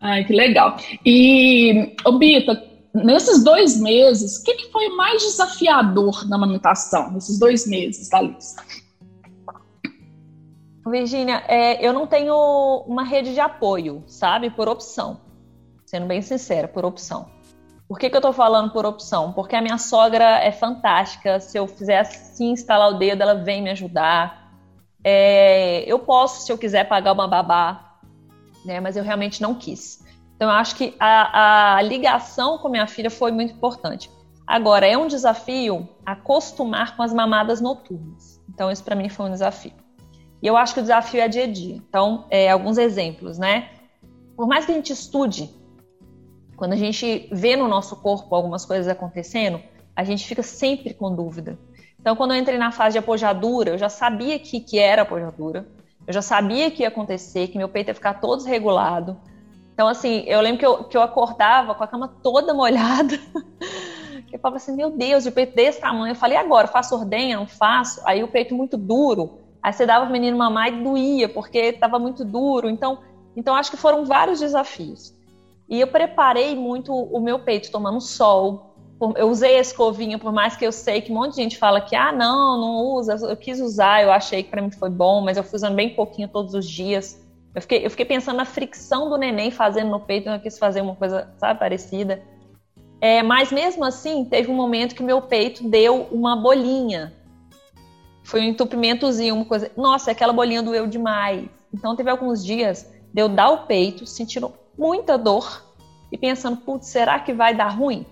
Ai, 0.00 0.24
que 0.24 0.32
legal. 0.32 0.76
E, 1.06 1.94
ô 2.04 2.18
Bita, 2.18 2.60
nesses 2.92 3.44
dois 3.44 3.80
meses, 3.80 4.38
o 4.38 4.44
que, 4.44 4.54
que 4.54 4.72
foi 4.72 4.88
mais 4.90 5.22
desafiador 5.22 6.28
na 6.28 6.36
amamentação, 6.36 7.12
nesses 7.12 7.38
dois 7.38 7.66
meses 7.66 8.08
da 8.08 8.20
Liz? 8.20 8.56
Virgínia, 10.84 11.44
é, 11.46 11.84
eu 11.86 11.92
não 11.92 12.06
tenho 12.06 12.34
uma 12.86 13.04
rede 13.04 13.32
de 13.32 13.40
apoio, 13.40 14.02
sabe? 14.06 14.50
Por 14.50 14.68
opção. 14.68 15.20
Sendo 15.86 16.06
bem 16.06 16.20
sincera, 16.20 16.66
por 16.66 16.84
opção. 16.84 17.30
Por 17.86 17.98
que, 17.98 18.10
que 18.10 18.16
eu 18.16 18.20
tô 18.20 18.32
falando 18.32 18.72
por 18.72 18.84
opção? 18.84 19.32
Porque 19.32 19.54
a 19.54 19.62
minha 19.62 19.78
sogra 19.78 20.42
é 20.42 20.50
fantástica. 20.50 21.38
Se 21.38 21.58
eu 21.58 21.66
fizer 21.66 22.00
assim, 22.00 22.50
instalar 22.50 22.90
o 22.90 22.98
dedo, 22.98 23.22
ela 23.22 23.34
vem 23.34 23.62
me 23.62 23.70
ajudar. 23.70 24.41
É, 25.04 25.84
eu 25.86 25.98
posso, 25.98 26.44
se 26.44 26.52
eu 26.52 26.58
quiser, 26.58 26.84
pagar 26.84 27.12
uma 27.12 27.26
babá, 27.26 27.98
né? 28.64 28.80
Mas 28.80 28.96
eu 28.96 29.02
realmente 29.02 29.42
não 29.42 29.54
quis. 29.54 30.02
Então, 30.36 30.48
eu 30.48 30.54
acho 30.56 30.76
que 30.76 30.94
a, 30.98 31.76
a 31.76 31.82
ligação 31.82 32.58
com 32.58 32.68
minha 32.68 32.86
filha 32.86 33.10
foi 33.10 33.30
muito 33.30 33.52
importante. 33.52 34.10
Agora, 34.46 34.86
é 34.86 34.96
um 34.98 35.06
desafio 35.06 35.88
acostumar 36.04 36.96
com 36.96 37.02
as 37.02 37.12
mamadas 37.14 37.60
noturnas. 37.60 38.40
Então, 38.48 38.70
isso 38.70 38.82
para 38.82 38.96
mim 38.96 39.08
foi 39.08 39.26
um 39.26 39.30
desafio. 39.30 39.72
E 40.42 40.46
eu 40.46 40.56
acho 40.56 40.74
que 40.74 40.80
o 40.80 40.82
desafio 40.82 41.20
é 41.20 41.28
dia 41.28 41.44
a 41.44 41.46
dia. 41.46 41.76
Então, 41.76 42.26
é, 42.28 42.50
alguns 42.50 42.76
exemplos, 42.76 43.38
né? 43.38 43.70
Por 44.36 44.46
mais 44.46 44.66
que 44.66 44.72
a 44.72 44.74
gente 44.74 44.92
estude, 44.92 45.54
quando 46.56 46.72
a 46.72 46.76
gente 46.76 47.28
vê 47.32 47.56
no 47.56 47.68
nosso 47.68 47.96
corpo 47.96 48.34
algumas 48.34 48.64
coisas 48.64 48.88
acontecendo, 48.88 49.60
a 49.94 50.04
gente 50.04 50.26
fica 50.26 50.42
sempre 50.42 50.92
com 50.94 51.14
dúvida. 51.14 51.58
Então, 52.02 52.16
quando 52.16 52.34
eu 52.34 52.36
entrei 52.36 52.58
na 52.58 52.72
fase 52.72 52.94
de 52.94 52.98
apojadura, 52.98 53.70
eu 53.70 53.78
já 53.78 53.88
sabia 53.88 54.36
que, 54.36 54.58
que 54.58 54.76
era 54.76 55.02
apojadura, 55.02 55.64
eu 56.04 56.12
já 56.12 56.20
sabia 56.20 56.68
que 56.68 56.82
ia 56.82 56.88
acontecer, 56.88 57.46
que 57.46 57.56
meu 57.56 57.68
peito 57.68 57.90
ia 57.90 57.94
ficar 57.94 58.14
todo 58.14 58.38
desregulado. 58.38 59.16
Então, 59.72 59.86
assim, 59.86 60.24
eu 60.26 60.40
lembro 60.40 60.58
que 60.58 60.66
eu, 60.66 60.84
que 60.84 60.96
eu 60.96 61.02
acordava 61.02 61.76
com 61.76 61.84
a 61.84 61.86
cama 61.86 62.08
toda 62.20 62.52
molhada. 62.54 63.14
eu 64.32 64.38
falava 64.40 64.56
assim, 64.56 64.74
meu 64.74 64.90
Deus, 64.90 65.26
o 65.26 65.32
peito 65.32 65.54
desse 65.54 65.80
tamanho. 65.80 66.10
Eu 66.10 66.16
falei, 66.16 66.36
agora, 66.36 66.66
faço 66.66 66.96
ordenha, 66.96 67.36
não 67.36 67.46
faço? 67.46 68.00
Aí 68.04 68.24
o 68.24 68.28
peito 68.28 68.52
muito 68.52 68.76
duro. 68.76 69.38
Aí 69.62 69.72
você 69.72 69.86
dava 69.86 70.04
o 70.04 70.10
menino 70.10 70.36
mamar 70.36 70.72
e 70.72 70.82
doía, 70.82 71.28
porque 71.28 71.58
estava 71.58 72.00
muito 72.00 72.24
duro. 72.24 72.68
Então, 72.68 72.98
então, 73.36 73.54
acho 73.54 73.70
que 73.70 73.76
foram 73.76 74.04
vários 74.04 74.40
desafios. 74.40 75.14
E 75.68 75.80
eu 75.80 75.86
preparei 75.86 76.54
muito 76.56 76.92
o 76.92 77.20
meu 77.20 77.38
peito 77.38 77.70
tomando 77.70 78.00
sol. 78.00 78.71
Eu 79.16 79.28
usei 79.28 79.56
a 79.56 79.60
escovinha, 79.60 80.16
por 80.16 80.32
mais 80.32 80.54
que 80.54 80.64
eu 80.64 80.70
sei 80.70 81.00
que 81.00 81.10
um 81.10 81.16
monte 81.16 81.30
de 81.34 81.42
gente 81.42 81.58
fala 81.58 81.80
que, 81.80 81.96
ah, 81.96 82.12
não, 82.12 82.60
não 82.60 82.76
usa. 82.94 83.14
Eu 83.14 83.36
quis 83.36 83.60
usar, 83.60 84.02
eu 84.02 84.12
achei 84.12 84.44
que 84.44 84.50
para 84.50 84.62
mim 84.62 84.70
foi 84.70 84.90
bom, 84.90 85.20
mas 85.20 85.36
eu 85.36 85.42
fui 85.42 85.56
usando 85.56 85.74
bem 85.74 85.90
pouquinho 85.90 86.28
todos 86.28 86.54
os 86.54 86.68
dias. 86.68 87.20
Eu 87.54 87.60
fiquei, 87.60 87.84
eu 87.84 87.90
fiquei 87.90 88.06
pensando 88.06 88.36
na 88.36 88.44
fricção 88.44 89.10
do 89.10 89.18
neném 89.18 89.50
fazendo 89.50 89.90
no 89.90 90.00
peito, 90.00 90.28
eu 90.28 90.38
quis 90.38 90.58
fazer 90.58 90.80
uma 90.80 90.94
coisa, 90.94 91.28
sabe, 91.36 91.58
parecida. 91.58 92.22
É, 93.00 93.22
mas 93.22 93.50
mesmo 93.50 93.84
assim, 93.84 94.24
teve 94.24 94.48
um 94.48 94.54
momento 94.54 94.94
que 94.94 95.02
meu 95.02 95.20
peito 95.20 95.68
deu 95.68 96.06
uma 96.12 96.36
bolinha. 96.36 97.12
Foi 98.22 98.40
um 98.40 98.44
entupimentozinho, 98.44 99.34
uma 99.34 99.44
coisa. 99.44 99.68
Nossa, 99.76 100.12
aquela 100.12 100.32
bolinha 100.32 100.62
doeu 100.62 100.86
demais. 100.86 101.48
Então 101.74 101.96
teve 101.96 102.08
alguns 102.08 102.44
dias 102.44 102.88
de 103.12 103.20
eu 103.20 103.28
dar 103.28 103.50
o 103.50 103.66
peito, 103.66 104.06
sentindo 104.06 104.52
muita 104.78 105.18
dor 105.18 105.64
e 106.12 106.16
pensando, 106.16 106.58
putz, 106.58 106.86
será 106.86 107.18
que 107.18 107.32
vai 107.32 107.54
dar 107.54 107.68
ruim? 107.68 108.06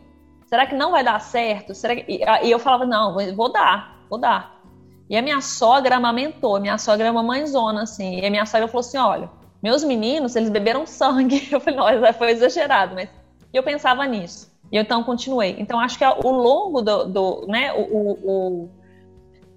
Será 0.51 0.67
que 0.67 0.75
não 0.75 0.91
vai 0.91 1.03
dar 1.05 1.21
certo? 1.21 1.75
Será 1.75 1.95
que... 1.95 2.05
E 2.43 2.51
eu 2.51 2.59
falava, 2.59 2.85
não, 2.85 3.17
vou 3.37 3.53
dar, 3.53 4.05
vou 4.11 4.19
dar. 4.19 4.61
E 5.09 5.17
a 5.17 5.23
minha 5.23 5.41
sogra 5.41 5.97
amamentou, 5.97 6.61
minha 6.61 6.77
sogra 6.77 7.07
é 7.07 7.11
uma 7.11 7.23
mãezona, 7.23 7.83
assim, 7.83 8.21
e 8.21 8.27
a 8.27 8.31
minha 8.31 8.45
sogra 8.45 8.69
falou 8.69 8.81
assim, 8.81 8.99
olha, 8.99 9.31
meus 9.63 9.85
meninos, 9.85 10.35
eles 10.37 10.51
beberam 10.51 10.87
sangue. 10.87 11.49
Eu 11.53 11.61
falei, 11.61 11.79
não, 11.79 12.13
foi 12.13 12.33
exagerado, 12.33 12.95
mas 12.95 13.09
eu 13.53 13.63
pensava 13.63 14.07
nisso. 14.07 14.51
E 14.71 14.77
eu 14.77 14.83
então 14.83 15.03
continuei. 15.03 15.57
Então 15.59 15.81
acho 15.81 15.99
que 15.99 16.05
ao 16.05 16.21
longo 16.23 16.81
do, 16.81 17.05
do 17.05 17.47
né, 17.49 17.73
o, 17.73 17.81
o, 17.81 18.13
o, 18.23 18.71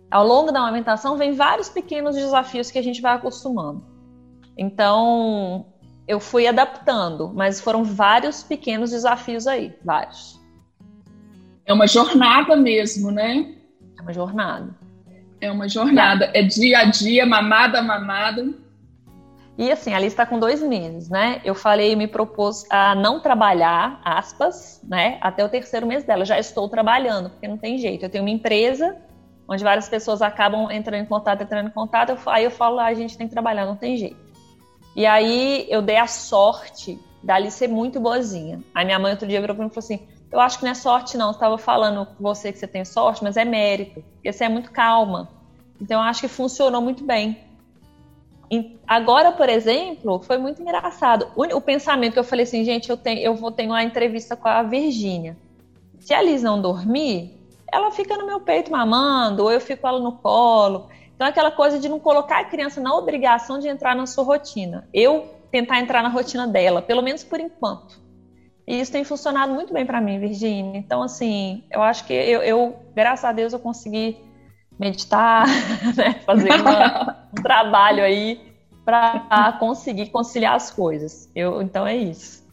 ao 0.09 0.25
longo 0.25 0.51
da 0.51 0.59
amamentação 0.59 1.17
vem 1.17 1.33
vários 1.33 1.69
pequenos 1.69 2.15
desafios 2.15 2.71
que 2.71 2.79
a 2.79 2.81
gente 2.81 3.01
vai 3.01 3.15
acostumando. 3.15 3.83
Então 4.57 5.67
eu 6.07 6.19
fui 6.19 6.47
adaptando, 6.47 7.31
mas 7.33 7.61
foram 7.61 7.83
vários 7.83 8.41
pequenos 8.43 8.89
desafios 8.89 9.45
aí, 9.45 9.77
vários. 9.85 10.42
É 11.65 11.73
uma 11.73 11.87
jornada 11.87 12.55
mesmo, 12.55 13.11
né? 13.11 13.55
É 13.97 14.01
uma 14.01 14.13
jornada. 14.13 14.75
É 15.39 15.51
uma 15.51 15.67
jornada. 15.67 16.29
É 16.33 16.41
dia 16.41 16.79
a 16.79 16.85
dia, 16.85 17.25
mamada 17.25 17.79
a 17.79 17.81
mamada. 17.81 18.53
E 19.57 19.71
assim, 19.71 19.93
ali 19.93 20.07
está 20.07 20.25
com 20.25 20.39
dois 20.39 20.61
meses, 20.61 21.09
né? 21.09 21.39
Eu 21.45 21.53
falei, 21.53 21.95
me 21.95 22.07
propus 22.07 22.65
a 22.71 22.95
não 22.95 23.19
trabalhar, 23.19 24.01
aspas, 24.03 24.81
né? 24.83 25.17
Até 25.21 25.45
o 25.45 25.49
terceiro 25.49 25.85
mês 25.85 26.03
dela. 26.03 26.25
Já 26.25 26.39
estou 26.39 26.67
trabalhando, 26.67 27.29
porque 27.29 27.47
não 27.47 27.57
tem 27.57 27.77
jeito. 27.77 28.03
Eu 28.03 28.09
tenho 28.09 28.23
uma 28.23 28.31
empresa 28.31 28.97
onde 29.47 29.63
várias 29.63 29.87
pessoas 29.87 30.21
acabam 30.21 30.71
entrando 30.71 31.01
em 31.01 31.05
contato, 31.05 31.41
entrando 31.41 31.67
em 31.67 31.71
contato. 31.71 32.09
Eu, 32.09 32.17
aí 32.25 32.43
eu 32.43 32.51
falo, 32.51 32.79
ah, 32.79 32.85
a 32.85 32.93
gente 32.93 33.17
tem 33.17 33.27
que 33.27 33.33
trabalhar, 33.33 33.65
não 33.65 33.75
tem 33.75 33.95
jeito. 33.95 34.17
E 34.95 35.05
aí 35.05 35.65
eu 35.69 35.81
dei 35.81 35.97
a 35.97 36.07
sorte 36.07 36.99
dali 37.21 37.49
ser 37.49 37.67
muito 37.67 37.99
boazinha. 37.99 38.59
Aí 38.73 38.85
minha 38.85 38.99
mãe 38.99 39.11
outro 39.11 39.27
dia 39.27 39.39
virou 39.39 39.55
pra 39.55 39.65
mim 39.65 39.71
e 39.71 39.73
falou 39.73 39.85
assim: 39.85 40.07
Eu 40.33 40.39
acho 40.39 40.57
que 40.57 40.63
não 40.65 40.71
é 40.71 40.73
sorte, 40.73 41.15
não. 41.15 41.29
Estava 41.29 41.59
falando 41.59 42.07
com 42.07 42.23
você 42.23 42.51
que 42.51 42.57
você 42.57 42.65
tem 42.65 42.83
sorte, 42.83 43.23
mas 43.23 43.37
é 43.37 43.45
mérito. 43.45 44.03
Porque 44.15 44.33
você 44.33 44.45
é 44.45 44.49
muito 44.49 44.71
calma. 44.71 45.29
Então 45.79 46.01
eu 46.01 46.07
acho 46.07 46.21
que 46.21 46.27
funcionou 46.27 46.81
muito 46.81 47.03
bem. 47.03 47.37
E 48.49 48.79
agora, 48.87 49.31
por 49.31 49.47
exemplo, 49.47 50.19
foi 50.23 50.39
muito 50.39 50.59
engraçado. 50.59 51.27
O, 51.35 51.43
o, 51.43 51.61
pensamento 51.61 52.13
que 52.13 52.19
eu 52.19 52.23
falei 52.23 52.45
assim, 52.45 52.65
gente, 52.65 52.89
eu, 52.89 52.97
tenho, 52.97 53.19
eu 53.19 53.35
vou 53.35 53.51
ter 53.51 53.67
uma 53.67 53.83
entrevista 53.83 54.35
com 54.35 54.47
a 54.47 54.63
Virgínia. 54.63 55.37
Se 55.99 56.15
a 56.15 56.21
Liz 56.21 56.41
não 56.41 56.59
dormir, 56.59 57.39
ela 57.71 57.91
fica 57.91 58.17
no 58.17 58.25
meu 58.25 58.39
peito 58.39 58.71
mamando, 58.71 59.43
ou 59.43 59.51
eu 59.51 59.61
fico 59.61 59.87
ela 59.87 59.99
no 59.99 60.13
colo. 60.13 60.89
Então, 61.15 61.27
aquela 61.27 61.51
coisa 61.51 61.77
de 61.77 61.87
não 61.87 61.99
colocar 61.99 62.39
a 62.39 62.43
criança 62.43 62.81
na 62.81 62.95
obrigação 62.95 63.59
de 63.59 63.67
entrar 63.67 63.95
na 63.95 64.07
sua 64.07 64.23
rotina. 64.23 64.87
Eu 64.91 65.29
tentar 65.51 65.79
entrar 65.79 66.01
na 66.01 66.09
rotina 66.09 66.47
dela, 66.47 66.81
pelo 66.81 67.03
menos 67.03 67.23
por 67.23 67.39
enquanto. 67.39 68.02
E 68.65 68.79
isso 68.79 68.91
tem 68.91 69.03
funcionado 69.03 69.53
muito 69.53 69.73
bem 69.73 69.85
para 69.85 69.99
mim, 69.99 70.19
Virginia. 70.19 70.77
Então, 70.77 71.03
assim, 71.03 71.63
eu 71.71 71.81
acho 71.81 72.05
que 72.05 72.13
eu, 72.13 72.41
eu, 72.41 72.75
graças 72.95 73.25
a 73.25 73.31
Deus, 73.31 73.51
eu 73.51 73.59
consegui 73.59 74.17
meditar, 74.79 75.45
né? 75.95 76.21
fazer 76.25 76.51
uma, 76.61 77.27
um 77.37 77.41
trabalho 77.41 78.03
aí 78.03 78.39
para 78.85 79.57
conseguir 79.59 80.09
conciliar 80.09 80.55
as 80.55 80.71
coisas. 80.71 81.29
Eu, 81.35 81.61
então, 81.61 81.85
é 81.85 81.95
isso. 81.95 82.43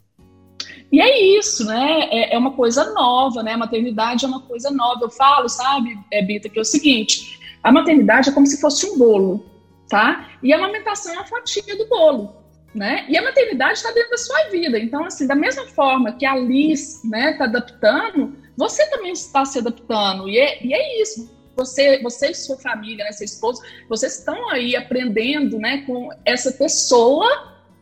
E 0.92 1.00
é 1.00 1.38
isso, 1.38 1.64
né? 1.64 2.08
É, 2.10 2.34
é, 2.34 2.38
uma 2.38 2.52
coisa 2.52 2.92
nova, 2.92 3.42
né? 3.42 3.52
A 3.52 3.58
maternidade 3.58 4.24
é 4.24 4.28
uma 4.28 4.40
coisa 4.40 4.70
nova. 4.70 5.04
Eu 5.04 5.10
falo, 5.10 5.48
sabe, 5.48 5.96
é, 6.12 6.22
Bita, 6.22 6.48
que 6.48 6.58
é 6.58 6.62
o 6.62 6.64
seguinte: 6.64 7.38
a 7.62 7.70
maternidade 7.70 8.28
é 8.28 8.32
como 8.32 8.46
se 8.46 8.60
fosse 8.60 8.86
um 8.86 8.98
bolo, 8.98 9.44
tá? 9.88 10.28
E 10.42 10.52
a 10.52 10.56
amamentação 10.56 11.12
é 11.12 11.16
uma 11.16 11.26
fatia 11.26 11.76
do 11.76 11.88
bolo, 11.88 12.34
né? 12.74 13.04
E 13.08 13.16
a 13.16 13.22
maternidade 13.22 13.74
está 13.74 13.90
dentro 13.90 14.10
da 14.10 14.18
sua 14.18 14.48
vida. 14.50 14.78
Então, 14.78 15.04
assim, 15.04 15.26
da 15.26 15.34
mesma 15.34 15.66
forma 15.66 16.12
que 16.12 16.24
a 16.24 16.36
Liz, 16.36 17.02
né, 17.04 17.32
está 17.32 17.44
adaptando, 17.44 18.36
você 18.56 18.86
também 18.90 19.12
está 19.12 19.44
se 19.44 19.58
adaptando. 19.58 20.28
E 20.28 20.38
é, 20.38 20.64
e 20.64 20.74
é 20.74 21.02
isso. 21.02 21.30
Você, 21.56 22.00
você 22.02 22.30
e 22.30 22.34
sua 22.34 22.56
família, 22.58 23.04
né, 23.04 23.12
seu 23.12 23.24
esposo, 23.24 23.62
vocês 23.88 24.18
estão 24.18 24.48
aí 24.50 24.76
aprendendo, 24.76 25.58
né, 25.58 25.82
com 25.86 26.10
essa 26.24 26.52
pessoa 26.52 27.28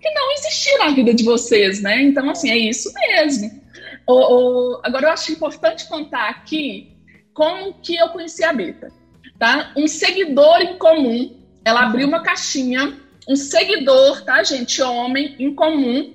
que 0.00 0.10
não 0.10 0.32
existiu 0.32 0.78
na 0.78 0.90
vida 0.90 1.12
de 1.12 1.24
vocês, 1.24 1.82
né? 1.82 2.00
Então, 2.02 2.30
assim, 2.30 2.50
é 2.50 2.56
isso 2.56 2.92
mesmo. 2.94 3.50
O, 4.06 4.14
o, 4.14 4.80
agora, 4.84 5.06
eu 5.06 5.10
acho 5.10 5.32
importante 5.32 5.88
contar 5.88 6.28
aqui 6.28 6.96
como 7.34 7.74
que 7.74 7.96
eu 7.96 8.08
conheci 8.08 8.44
a 8.44 8.52
Beta 8.52 8.92
tá? 9.38 9.72
Um 9.76 9.86
seguidor 9.86 10.60
em 10.60 10.76
comum. 10.76 11.36
Ela 11.64 11.82
abriu 11.82 12.08
uma 12.08 12.22
caixinha, 12.22 12.98
um 13.28 13.36
seguidor, 13.36 14.24
tá, 14.24 14.42
gente? 14.42 14.80
Homem 14.80 15.36
em 15.38 15.54
comum. 15.54 16.14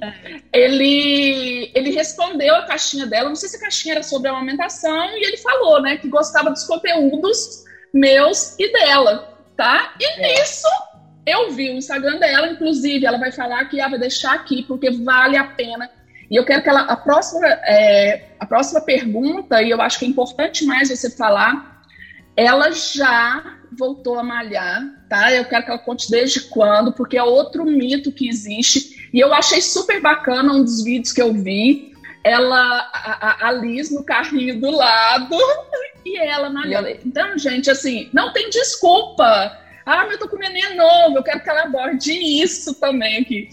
Ele, 0.51 1.71
ele 1.75 1.91
respondeu 1.91 2.55
a 2.55 2.65
caixinha 2.65 3.05
dela. 3.05 3.29
Não 3.29 3.35
sei 3.35 3.49
se 3.49 3.57
a 3.57 3.59
caixinha 3.59 3.95
era 3.95 4.03
sobre 4.03 4.29
a 4.29 4.31
amamentação, 4.31 5.15
e 5.15 5.23
ele 5.23 5.37
falou, 5.37 5.79
né, 5.81 5.97
que 5.97 6.09
gostava 6.09 6.49
dos 6.49 6.63
conteúdos 6.63 7.63
meus 7.93 8.57
e 8.57 8.73
dela, 8.73 9.37
tá? 9.55 9.93
E 9.99 10.05
é. 10.05 10.39
nisso 10.39 10.67
eu 11.25 11.51
vi 11.51 11.69
o 11.69 11.75
Instagram 11.75 12.17
dela, 12.17 12.47
inclusive, 12.47 13.05
ela 13.05 13.19
vai 13.19 13.31
falar 13.31 13.65
que 13.65 13.79
ah, 13.79 13.87
vai 13.87 13.99
deixar 13.99 14.33
aqui, 14.33 14.63
porque 14.63 14.89
vale 14.89 15.37
a 15.37 15.43
pena. 15.43 15.89
E 16.29 16.35
eu 16.35 16.43
quero 16.43 16.63
que 16.63 16.69
ela, 16.69 16.81
a 16.81 16.97
próxima, 16.97 17.47
é, 17.47 18.29
a 18.39 18.45
próxima 18.45 18.81
pergunta, 18.81 19.61
e 19.61 19.69
eu 19.69 19.79
acho 19.79 19.99
que 19.99 20.05
é 20.05 20.07
importante 20.07 20.65
mais 20.65 20.89
você 20.89 21.09
falar, 21.09 21.83
ela 22.35 22.71
já 22.71 23.59
voltou 23.77 24.19
a 24.19 24.23
malhar, 24.23 24.81
tá? 25.09 25.31
Eu 25.31 25.45
quero 25.45 25.63
que 25.65 25.71
ela 25.71 25.79
conte 25.79 26.09
desde 26.09 26.41
quando, 26.41 26.93
porque 26.93 27.17
é 27.17 27.23
outro 27.23 27.65
mito 27.65 28.11
que 28.11 28.27
existe. 28.27 29.09
E 29.13 29.19
eu 29.19 29.33
achei 29.33 29.61
super 29.61 30.01
bacana 30.01 30.53
um 30.53 30.63
dos 30.63 30.83
vídeos 30.83 31.11
que 31.11 31.21
eu 31.21 31.33
vi. 31.33 31.93
Ela, 32.23 32.89
a, 32.93 33.47
a 33.47 33.51
Liz 33.51 33.91
no 33.91 34.03
carrinho 34.03 34.59
do 34.59 34.71
lado 34.71 35.35
e 36.05 36.17
ela 36.17 36.49
malhando. 36.49 36.87
Então, 36.87 37.37
gente, 37.37 37.69
assim, 37.69 38.09
não 38.13 38.31
tem 38.31 38.49
desculpa. 38.49 39.23
Ah, 39.85 40.05
mas 40.05 40.13
eu 40.13 40.19
tô 40.19 40.29
com 40.29 40.37
neném 40.37 40.75
novo, 40.75 41.17
eu 41.17 41.23
quero 41.23 41.43
que 41.43 41.49
ela 41.49 41.63
aborde 41.63 42.13
isso 42.13 42.79
também 42.79 43.17
aqui. 43.17 43.49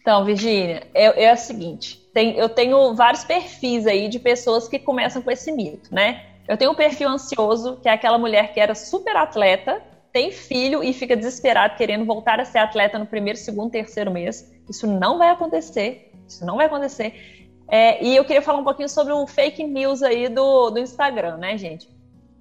Então, 0.00 0.24
Virgínia, 0.24 0.86
é, 0.94 1.24
é 1.24 1.32
o 1.32 1.36
seguinte: 1.36 2.00
tem, 2.12 2.36
eu 2.36 2.48
tenho 2.48 2.94
vários 2.94 3.24
perfis 3.24 3.86
aí 3.86 4.08
de 4.08 4.18
pessoas 4.18 4.68
que 4.68 4.78
começam 4.78 5.22
com 5.22 5.30
esse 5.30 5.50
mito, 5.50 5.92
né? 5.92 6.26
Eu 6.48 6.56
tenho 6.56 6.72
um 6.72 6.74
perfil 6.74 7.08
ansioso, 7.08 7.78
que 7.80 7.88
é 7.88 7.92
aquela 7.92 8.18
mulher 8.18 8.52
que 8.52 8.60
era 8.60 8.74
super 8.74 9.16
atleta, 9.16 9.82
tem 10.12 10.30
filho 10.30 10.82
e 10.82 10.92
fica 10.92 11.16
desesperado 11.16 11.76
querendo 11.76 12.04
voltar 12.04 12.38
a 12.38 12.44
ser 12.44 12.58
atleta 12.58 12.98
no 12.98 13.06
primeiro, 13.06 13.38
segundo, 13.38 13.70
terceiro 13.70 14.10
mês. 14.10 14.52
Isso 14.68 14.86
não 14.86 15.18
vai 15.18 15.30
acontecer. 15.30 16.12
Isso 16.28 16.44
não 16.44 16.56
vai 16.56 16.66
acontecer. 16.66 17.48
É, 17.68 18.04
e 18.04 18.14
eu 18.14 18.24
queria 18.24 18.42
falar 18.42 18.58
um 18.58 18.64
pouquinho 18.64 18.88
sobre 18.88 19.12
o 19.12 19.26
fake 19.26 19.64
news 19.64 20.02
aí 20.02 20.28
do, 20.28 20.70
do 20.70 20.78
Instagram, 20.78 21.38
né, 21.38 21.56
gente? 21.56 21.88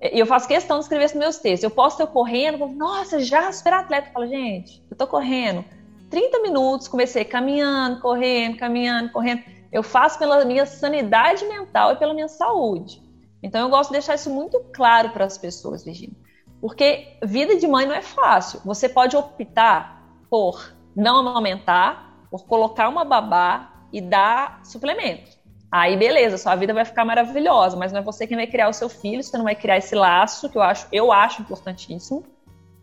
E 0.02 0.20
eu 0.20 0.26
faço 0.26 0.48
questão 0.48 0.80
de 0.80 0.86
escrever 0.86 1.06
isso 1.06 1.16
nos 1.16 1.24
meus 1.24 1.38
textos. 1.38 1.64
Eu 1.64 1.70
posto 1.70 2.02
eu 2.02 2.08
correndo, 2.08 2.68
nossa, 2.68 3.20
já 3.20 3.52
super 3.52 3.74
atleta. 3.74 4.10
Eu 4.10 4.14
falo, 4.14 4.28
gente, 4.28 4.84
eu 4.90 4.98
tô 4.98 5.08
correndo 5.08 5.64
30 6.10 6.42
minutos, 6.42 6.88
comecei 6.90 7.24
caminhando, 7.24 8.02
correndo, 8.02 8.58
caminhando, 8.58 9.12
correndo. 9.12 9.44
Eu 9.72 9.84
faço 9.84 10.20
pela 10.20 10.44
minha 10.44 10.66
sanidade 10.66 11.46
mental 11.46 11.94
e 11.94 11.96
pela 11.96 12.14
minha 12.14 12.28
saúde. 12.28 13.02
Então 13.42 13.62
eu 13.62 13.70
gosto 13.70 13.90
de 13.90 13.94
deixar 13.94 14.16
isso 14.16 14.30
muito 14.30 14.60
claro 14.74 15.10
para 15.10 15.26
as 15.26 15.38
pessoas, 15.38 15.84
Virginia. 15.84 16.16
Porque 16.60 17.18
vida 17.24 17.56
de 17.56 17.68
mãe 17.68 17.88
não 17.88 17.96
é 17.96 18.02
fácil. 18.02 18.62
Você 18.64 18.88
pode 18.88 19.18
optar 19.18 20.04
por 20.30 20.74
não 20.96 21.18
amamentar, 21.18 22.28
por 22.30 22.46
colocar 22.46 22.88
uma 22.88 23.04
babá 23.04 23.72
e 23.92 24.00
dar 24.00 24.62
suplemento. 24.64 25.42
Aí 25.72 25.96
beleza, 25.96 26.38
sua 26.38 26.56
vida 26.56 26.74
vai 26.74 26.84
ficar 26.84 27.06
maravilhosa, 27.06 27.78
mas 27.78 27.92
não 27.92 28.00
é 28.00 28.04
você 28.04 28.28
quem 28.28 28.36
vai 28.36 28.46
criar 28.46 28.68
o 28.68 28.74
seu 28.74 28.90
filho, 28.90 29.24
você 29.24 29.38
não 29.38 29.46
vai 29.46 29.56
criar 29.56 29.78
esse 29.78 29.96
laço 29.96 30.50
que 30.50 30.58
eu 30.58 30.62
acho, 30.62 30.88
eu 30.92 31.12
acho 31.12 31.42
importantíssimo. 31.42 32.24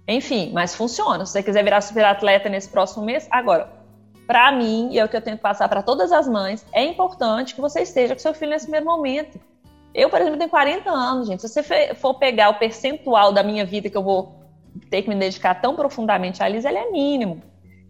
Enfim, 0.09 0.51
mas 0.55 0.75
funciona. 0.75 1.27
Se 1.27 1.33
você 1.33 1.43
quiser 1.43 1.63
virar 1.63 1.83
super 1.83 2.05
atleta 2.07 2.49
nesse 2.49 2.71
próximo 2.71 3.05
mês, 3.05 3.29
agora, 3.31 3.71
para 4.27 4.51
mim, 4.53 4.89
e 4.91 4.99
é 4.99 5.05
o 5.05 5.09
que 5.09 5.17
eu 5.17 5.21
tento 5.21 5.41
passar 5.41 5.69
para 5.69 5.83
todas 5.83 6.13
as 6.13 6.27
mães, 6.27 6.65
é 6.73 6.83
importante 6.83 7.55
que 7.55 7.61
você 7.61 7.83
esteja 7.83 8.15
com 8.15 8.21
seu 8.21 8.33
filho 8.33 8.51
nesse 8.51 8.65
primeiro 8.65 8.87
momento. 8.87 9.39
Eu, 9.99 10.11
por 10.11 10.21
exemplo, 10.21 10.39
tenho 10.39 10.51
40 10.51 10.91
anos, 10.91 11.27
gente. 11.27 11.43
Se 11.43 11.49
você 11.49 11.95
for 11.95 12.15
pegar 12.15 12.51
o 12.51 12.59
percentual 12.59 13.33
da 13.33 13.43
minha 13.43 13.65
vida 13.65 13.91
que 13.91 13.97
eu 13.97 14.03
vou 14.03 14.49
ter 14.91 15.03
que 15.03 15.09
me 15.09 15.17
dedicar 15.17 15.55
tão 15.55 15.75
profundamente 15.75 16.43
a 16.43 16.49
Liz, 16.49 16.65
ele 16.65 16.79
é 16.79 16.91
mínimo. 16.91 17.43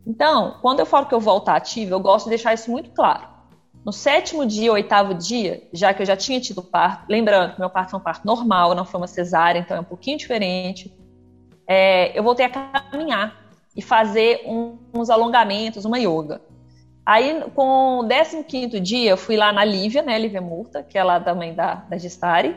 Então, 0.06 0.56
quando 0.62 0.80
eu 0.80 0.86
falo 0.86 1.06
que 1.06 1.14
eu 1.14 1.20
volto 1.20 1.50
ativa, 1.50 1.94
eu 1.94 2.00
gosto 2.00 2.24
de 2.24 2.30
deixar 2.30 2.54
isso 2.54 2.70
muito 2.70 2.90
claro. 2.90 3.28
No 3.84 3.92
sétimo 3.92 4.44
dia, 4.46 4.72
oitavo 4.72 5.14
dia, 5.14 5.68
já 5.72 5.92
que 5.92 6.02
eu 6.02 6.06
já 6.06 6.16
tinha 6.16 6.40
tido 6.40 6.62
parto, 6.62 7.04
lembrando 7.08 7.54
que 7.54 7.60
meu 7.60 7.70
parto 7.70 7.90
foi 7.90 8.00
um 8.00 8.02
parto 8.02 8.26
normal, 8.26 8.74
não 8.74 8.84
foi 8.84 9.00
uma 9.00 9.06
cesárea, 9.06 9.60
então 9.60 9.76
é 9.76 9.80
um 9.80 9.84
pouquinho 9.84 10.18
diferente 10.18 10.92
é, 11.68 12.18
eu 12.18 12.22
voltei 12.22 12.46
a 12.46 12.48
caminhar 12.48 13.36
e 13.76 13.82
fazer 13.82 14.42
um, 14.46 14.78
uns 14.94 15.10
alongamentos, 15.10 15.84
uma 15.84 15.98
yoga. 15.98 16.40
Aí, 17.08 17.42
com 17.54 18.00
o 18.00 18.44
15 18.46 18.78
dia, 18.80 19.12
eu 19.12 19.16
fui 19.16 19.34
lá 19.34 19.50
na 19.50 19.64
Lívia, 19.64 20.02
né, 20.02 20.18
Lívia 20.18 20.42
Murta, 20.42 20.82
que 20.82 20.98
é 20.98 21.02
lá 21.02 21.18
também 21.18 21.54
da, 21.54 21.76
da 21.76 21.96
Gestari, 21.96 22.54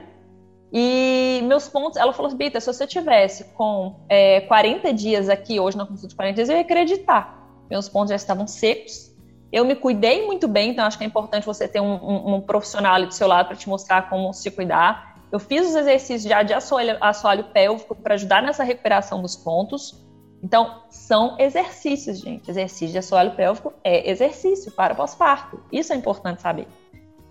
e 0.74 1.40
meus 1.46 1.70
pontos, 1.70 1.98
ela 1.98 2.12
falou 2.12 2.28
assim, 2.28 2.36
Bita, 2.36 2.60
se 2.60 2.68
você 2.68 2.86
tivesse 2.86 3.46
com 3.54 3.96
é, 4.10 4.42
40 4.42 4.94
dias 4.94 5.30
aqui, 5.30 5.58
hoje 5.58 5.78
na 5.78 5.86
consulta 5.86 6.10
de 6.10 6.16
40 6.16 6.36
dias, 6.36 6.50
eu 6.50 6.56
ia 6.58 6.64
acreditar. 6.64 7.50
Meus 7.70 7.88
pontos 7.88 8.10
já 8.10 8.18
estavam 8.18 8.46
secos, 8.46 9.16
eu 9.54 9.64
me 9.64 9.74
cuidei 9.74 10.26
muito 10.26 10.50
bem, 10.50 10.72
então 10.72 10.84
acho 10.84 10.98
que 10.98 11.06
é 11.06 11.08
importante 11.08 11.46
você 11.46 11.66
ter 11.66 11.80
um, 11.80 11.94
um, 11.94 12.36
um 12.36 12.42
profissional 12.42 12.96
ali 12.96 13.06
do 13.06 13.14
seu 13.14 13.30
lado 13.30 13.48
para 13.48 13.56
te 13.56 13.70
mostrar 13.70 14.10
como 14.10 14.34
se 14.34 14.52
cuidar. 14.52 15.18
Eu 15.32 15.40
fiz 15.40 15.66
os 15.66 15.76
exercícios 15.78 16.24
já 16.24 16.44
de 16.44 16.54
assoalho, 16.54 16.98
assoalho 17.00 17.46
pélvico 17.54 17.96
para 17.96 18.16
ajudar 18.16 18.44
nessa 18.44 18.66
recuperação 18.66 19.22
dos 19.22 19.38
pontos. 19.38 20.06
Então, 20.44 20.82
são 20.90 21.36
exercícios, 21.40 22.20
gente. 22.20 22.50
Exercício 22.50 22.90
de 22.90 22.98
assoalho 22.98 23.32
pélvico 23.32 23.74
é 23.84 24.10
exercício 24.10 24.72
para 24.72 24.96
pós-parto. 24.96 25.60
Isso 25.72 25.94
é 25.94 25.96
importante 25.96 26.42
saber. 26.42 26.68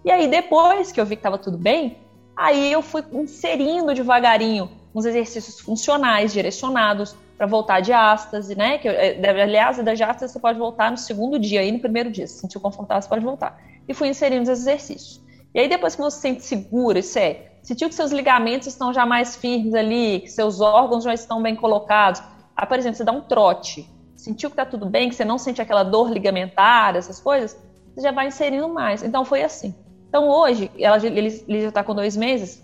E 0.04 0.10
aí, 0.10 0.28
depois 0.28 0.92
que 0.92 1.00
eu 1.00 1.04
vi 1.04 1.16
que 1.16 1.20
estava 1.20 1.36
tudo 1.36 1.58
bem, 1.58 1.98
aí 2.36 2.70
eu 2.70 2.82
fui 2.82 3.04
inserindo 3.12 3.92
devagarinho 3.92 4.70
uns 4.94 5.04
exercícios 5.04 5.60
funcionais, 5.60 6.32
direcionados, 6.32 7.14
para 7.36 7.46
voltar 7.46 7.80
de 7.80 7.92
ástase, 7.92 8.54
né? 8.54 8.78
Que, 8.78 8.88
eh, 8.88 9.18
aliás, 9.42 9.82
da 9.82 9.92
ástase 9.92 10.32
você 10.32 10.38
pode 10.38 10.58
voltar 10.58 10.90
no 10.90 10.96
segundo 10.96 11.38
dia, 11.38 11.60
aí 11.60 11.72
no 11.72 11.80
primeiro 11.80 12.10
dia. 12.10 12.26
Se 12.26 12.40
sentiu 12.40 12.60
confortável, 12.60 13.02
você 13.02 13.08
pode 13.08 13.24
voltar. 13.24 13.58
E 13.88 13.94
fui 13.94 14.08
inserindo 14.08 14.42
os 14.42 14.48
exercícios. 14.48 15.20
E 15.54 15.60
aí, 15.60 15.68
depois 15.68 15.96
que 15.96 16.02
você 16.02 16.16
se 16.16 16.22
sente 16.22 16.44
segura, 16.44 16.98
isso 16.98 17.18
é 17.18 17.50
sentiu 17.62 17.88
que 17.88 17.94
seus 17.94 18.10
ligamentos 18.10 18.68
estão 18.68 18.92
já 18.92 19.04
mais 19.04 19.36
firmes 19.36 19.74
ali, 19.74 20.20
que 20.20 20.28
seus 20.28 20.60
órgãos 20.60 21.04
já 21.04 21.14
estão 21.14 21.42
bem 21.42 21.54
colocados. 21.54 22.22
Aí, 22.60 22.66
por 22.66 22.78
exemplo, 22.78 22.98
você 22.98 23.04
dá 23.04 23.12
um 23.12 23.22
trote, 23.22 23.88
sentiu 24.14 24.50
que 24.50 24.52
está 24.52 24.66
tudo 24.66 24.84
bem, 24.84 25.08
que 25.08 25.14
você 25.14 25.24
não 25.24 25.38
sente 25.38 25.62
aquela 25.62 25.82
dor 25.82 26.10
ligamentar, 26.10 26.94
essas 26.94 27.18
coisas, 27.18 27.58
você 27.94 28.02
já 28.02 28.12
vai 28.12 28.28
inserindo 28.28 28.68
mais. 28.68 29.02
Então 29.02 29.24
foi 29.24 29.42
assim. 29.42 29.74
Então 30.10 30.28
hoje, 30.28 30.70
ela, 30.78 30.98
ele, 30.98 31.42
ele 31.48 31.62
já 31.62 31.68
está 31.68 31.82
com 31.82 31.94
dois 31.94 32.18
meses, 32.18 32.62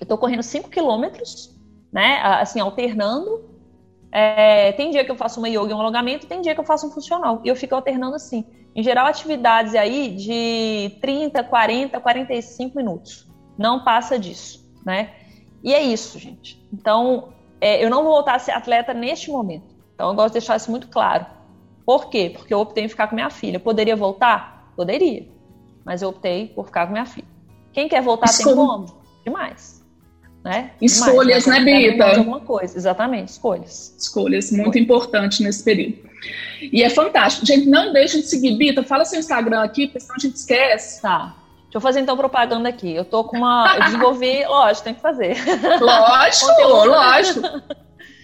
eu 0.00 0.04
estou 0.04 0.16
correndo 0.16 0.42
5 0.42 0.70
quilômetros, 0.70 1.54
né? 1.92 2.22
Assim, 2.22 2.58
alternando. 2.58 3.46
É, 4.10 4.72
tem 4.72 4.90
dia 4.90 5.04
que 5.04 5.10
eu 5.10 5.16
faço 5.16 5.40
uma 5.40 5.48
yoga 5.50 5.70
e 5.70 5.74
um 5.74 5.80
alongamento, 5.80 6.26
tem 6.26 6.40
dia 6.40 6.54
que 6.54 6.60
eu 6.60 6.64
faço 6.64 6.86
um 6.86 6.90
funcional. 6.90 7.42
E 7.44 7.48
eu 7.48 7.56
fico 7.56 7.74
alternando 7.74 8.16
assim. 8.16 8.46
Em 8.74 8.82
geral, 8.82 9.06
atividades 9.06 9.74
aí 9.74 10.08
de 10.16 10.98
30, 11.02 11.44
40, 11.44 12.00
45 12.00 12.74
minutos 12.74 13.28
não 13.58 13.84
passa 13.84 14.18
disso, 14.18 14.66
né? 14.86 15.10
E 15.62 15.74
é 15.74 15.82
isso, 15.82 16.18
gente. 16.18 16.66
Então, 16.72 17.34
é, 17.60 17.84
eu 17.84 17.90
não 17.90 18.02
vou 18.02 18.12
voltar 18.12 18.34
a 18.34 18.38
ser 18.38 18.52
atleta 18.52 18.94
neste 18.94 19.30
momento. 19.30 19.74
Então, 19.94 20.10
eu 20.10 20.14
gosto 20.14 20.28
de 20.28 20.32
deixar 20.34 20.56
isso 20.56 20.70
muito 20.70 20.88
claro. 20.88 21.26
Por 21.84 22.08
quê? 22.08 22.30
Porque 22.36 22.52
eu 22.52 22.60
optei 22.60 22.84
em 22.84 22.88
ficar 22.88 23.08
com 23.08 23.14
minha 23.14 23.30
filha. 23.30 23.58
Poderia 23.58 23.96
voltar? 23.96 24.72
Poderia. 24.76 25.26
Mas 25.84 26.02
eu 26.02 26.10
optei 26.10 26.48
por 26.48 26.66
ficar 26.66 26.86
com 26.86 26.92
minha 26.92 27.06
filha. 27.06 27.26
Quem 27.72 27.88
quer 27.88 28.02
voltar 28.02 28.26
Escolha. 28.26 28.56
tem 28.56 28.66
como? 28.66 29.02
Demais. 29.24 29.84
Né? 30.44 30.70
Escolhas, 30.80 31.44
Demais, 31.44 31.64
né, 31.64 31.90
Bita? 31.90 32.18
Alguma 32.18 32.40
coisa, 32.40 32.76
exatamente, 32.76 33.28
escolhas. 33.28 33.94
Escolhas, 33.98 34.52
muito 34.52 34.78
importante 34.78 35.42
nesse 35.42 35.64
período. 35.64 35.98
E 36.60 36.82
é 36.82 36.90
fantástico. 36.90 37.44
Gente, 37.46 37.68
não 37.68 37.92
deixe 37.92 38.20
de 38.20 38.26
seguir, 38.26 38.56
Bita. 38.56 38.82
Fala 38.82 39.04
seu 39.04 39.18
Instagram 39.18 39.62
aqui, 39.62 39.86
porque 39.86 40.00
senão 40.00 40.16
a 40.16 40.20
gente 40.20 40.36
esquece. 40.36 41.02
Tá. 41.02 41.36
Deixa 41.68 41.76
eu 41.76 41.80
fazer 41.82 42.00
então 42.00 42.16
propaganda 42.16 42.66
aqui. 42.66 42.94
Eu 42.94 43.04
tô 43.04 43.24
com 43.24 43.36
uma. 43.36 43.74
Eu 43.76 43.84
desenvolvi, 43.84 44.42
lógico, 44.48 44.84
tem 44.84 44.94
que 44.94 45.02
fazer. 45.02 45.36
Lógico, 45.80 46.62
lógico. 46.88 47.62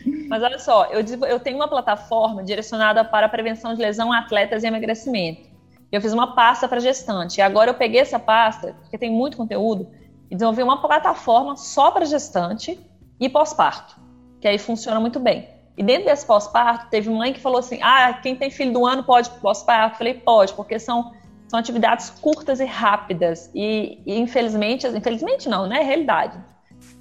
Mas 0.28 0.42
olha 0.42 0.58
só, 0.58 0.86
eu, 0.86 1.00
eu 1.28 1.38
tenho 1.38 1.56
uma 1.56 1.68
plataforma 1.68 2.42
direcionada 2.42 3.04
para 3.04 3.26
a 3.26 3.28
prevenção 3.28 3.74
de 3.74 3.80
lesão 3.80 4.12
a 4.12 4.20
atletas 4.20 4.62
e 4.62 4.66
emagrecimento. 4.66 5.48
Eu 5.92 6.00
fiz 6.00 6.12
uma 6.12 6.34
pasta 6.34 6.66
para 6.66 6.80
gestante. 6.80 7.38
E 7.38 7.42
agora 7.42 7.70
eu 7.70 7.74
peguei 7.74 8.00
essa 8.00 8.18
pasta, 8.18 8.74
porque 8.80 8.98
tem 8.98 9.10
muito 9.10 9.36
conteúdo, 9.36 9.88
e 10.30 10.34
desenvolvi 10.34 10.62
uma 10.62 10.80
plataforma 10.80 11.56
só 11.56 11.90
para 11.90 12.04
gestante 12.04 12.80
e 13.20 13.28
pós-parto, 13.28 13.96
que 14.40 14.48
aí 14.48 14.58
funciona 14.58 14.98
muito 14.98 15.20
bem. 15.20 15.48
E 15.76 15.82
dentro 15.82 16.06
desse 16.06 16.26
pós-parto, 16.26 16.88
teve 16.88 17.10
mãe 17.10 17.32
que 17.32 17.40
falou 17.40 17.58
assim: 17.58 17.78
ah, 17.82 18.14
quem 18.14 18.34
tem 18.34 18.50
filho 18.50 18.72
do 18.72 18.86
ano 18.86 19.04
pode 19.04 19.28
pós-parto? 19.40 19.98
Falei, 19.98 20.14
pode, 20.14 20.54
porque 20.54 20.78
são 20.78 21.12
são 21.54 21.60
atividades 21.60 22.10
curtas 22.10 22.58
e 22.58 22.64
rápidas. 22.64 23.48
E, 23.54 24.02
e, 24.04 24.18
infelizmente, 24.18 24.88
infelizmente 24.88 25.48
não, 25.48 25.68
né? 25.68 25.80
É 25.80 25.82
realidade. 25.84 26.36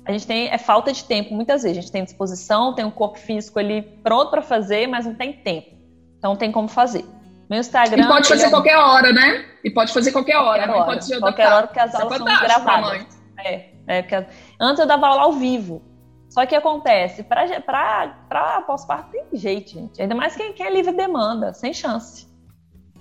A 0.05 0.11
gente 0.11 0.27
tem 0.27 0.47
é 0.49 0.59
falta 0.59 0.93
de 0.93 1.03
tempo 1.03 1.33
muitas 1.33 1.63
vezes. 1.63 1.79
A 1.79 1.81
gente 1.81 1.91
tem 1.91 2.03
disposição, 2.03 2.75
tem 2.75 2.85
um 2.85 2.91
corpo 2.91 3.17
físico 3.17 3.57
ali 3.57 3.81
pronto 3.81 4.29
para 4.29 4.43
fazer, 4.43 4.87
mas 4.87 5.07
não 5.07 5.15
tem 5.15 5.33
tempo. 5.33 5.75
Então 6.19 6.35
tem 6.35 6.51
como 6.51 6.67
fazer. 6.67 7.03
Meu 7.49 7.59
Instagram. 7.59 8.03
E 8.03 8.07
pode 8.07 8.27
fazer 8.27 8.45
é... 8.45 8.49
qualquer 8.51 8.77
hora, 8.77 9.11
né? 9.11 9.45
E 9.63 9.71
pode 9.71 9.91
fazer 9.91 10.11
qualquer 10.11 10.37
hora. 10.37 10.67
Qualquer 10.67 10.79
hora, 10.79 10.85
pode 10.85 11.19
qualquer 11.19 11.47
hora 11.51 11.67
porque 11.67 11.79
as 11.79 11.93
é 11.93 12.01
aulas 12.01 12.17
são 12.17 12.25
gravadas. 12.25 13.19
É, 13.39 13.69
é 13.87 14.01
porque 14.03 14.27
antes 14.59 14.79
eu 14.79 14.85
dava 14.85 15.07
aula 15.07 15.23
ao 15.23 15.33
vivo. 15.33 15.81
Só 16.29 16.45
que 16.45 16.55
acontece, 16.55 17.23
para 17.23 18.63
pós-parto 18.67 19.11
tem 19.11 19.25
jeito, 19.33 19.71
gente. 19.71 20.01
Ainda 20.01 20.15
mais 20.15 20.35
quem, 20.35 20.53
quem 20.53 20.65
é 20.65 20.69
livre 20.71 20.93
demanda, 20.93 21.53
sem 21.53 21.73
chance. 21.73 22.27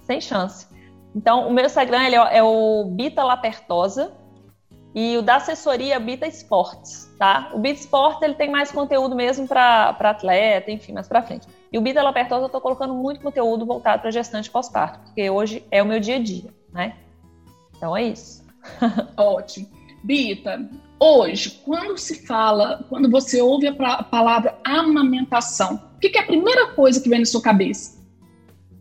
Sem 0.03 0.21
chance. 0.21 0.67
Então, 1.14 1.48
o 1.48 1.53
meu 1.53 1.64
Instagram 1.64 2.05
ele 2.05 2.16
é, 2.16 2.38
é 2.38 2.42
o 2.42 2.85
Bita 2.85 3.22
Lapertosa 3.22 4.12
e 4.94 5.16
o 5.16 5.22
da 5.22 5.37
assessoria 5.37 5.94
é 5.94 6.01
Bita 6.01 6.27
Esportes, 6.27 7.11
tá? 7.18 7.51
O 7.55 7.59
Bita 7.59 7.81
Esportes 7.81 8.22
ele 8.22 8.35
tem 8.35 8.51
mais 8.51 8.70
conteúdo 8.70 9.14
mesmo 9.14 9.46
para 9.46 9.90
atleta, 9.90 10.70
enfim, 10.70 10.92
mais 10.92 11.09
para 11.09 11.22
frente. 11.22 11.46
E 11.70 11.79
o 11.79 11.81
Bita 11.81 12.03
Lapertosa 12.03 12.42
eu 12.42 12.46
estou 12.46 12.61
colocando 12.61 12.94
muito 12.94 13.20
conteúdo 13.20 13.64
voltado 13.64 14.03
para 14.03 14.11
gestante 14.11 14.51
pós-parto, 14.51 15.01
porque 15.01 15.29
hoje 15.31 15.64
é 15.70 15.83
o 15.83 15.87
meu 15.87 16.01
dia 16.01 16.16
a 16.16 16.22
dia, 16.22 16.53
né? 16.72 16.96
Então 17.77 17.96
é 17.96 18.03
isso. 18.03 18.44
Ótimo. 19.16 19.68
Bita, 20.05 20.68
hoje, 20.98 21.62
quando 21.64 21.96
se 21.96 22.27
fala, 22.27 22.85
quando 22.88 23.11
você 23.11 23.40
ouve 23.40 23.68
a 23.68 24.03
palavra 24.03 24.59
amamentação, 24.64 25.81
o 25.96 26.01
que, 26.01 26.11
que 26.11 26.18
é 26.18 26.22
a 26.22 26.27
primeira 26.27 26.72
coisa 26.72 27.01
que 27.01 27.09
vem 27.09 27.20
na 27.20 27.25
sua 27.25 27.40
cabeça? 27.40 28.03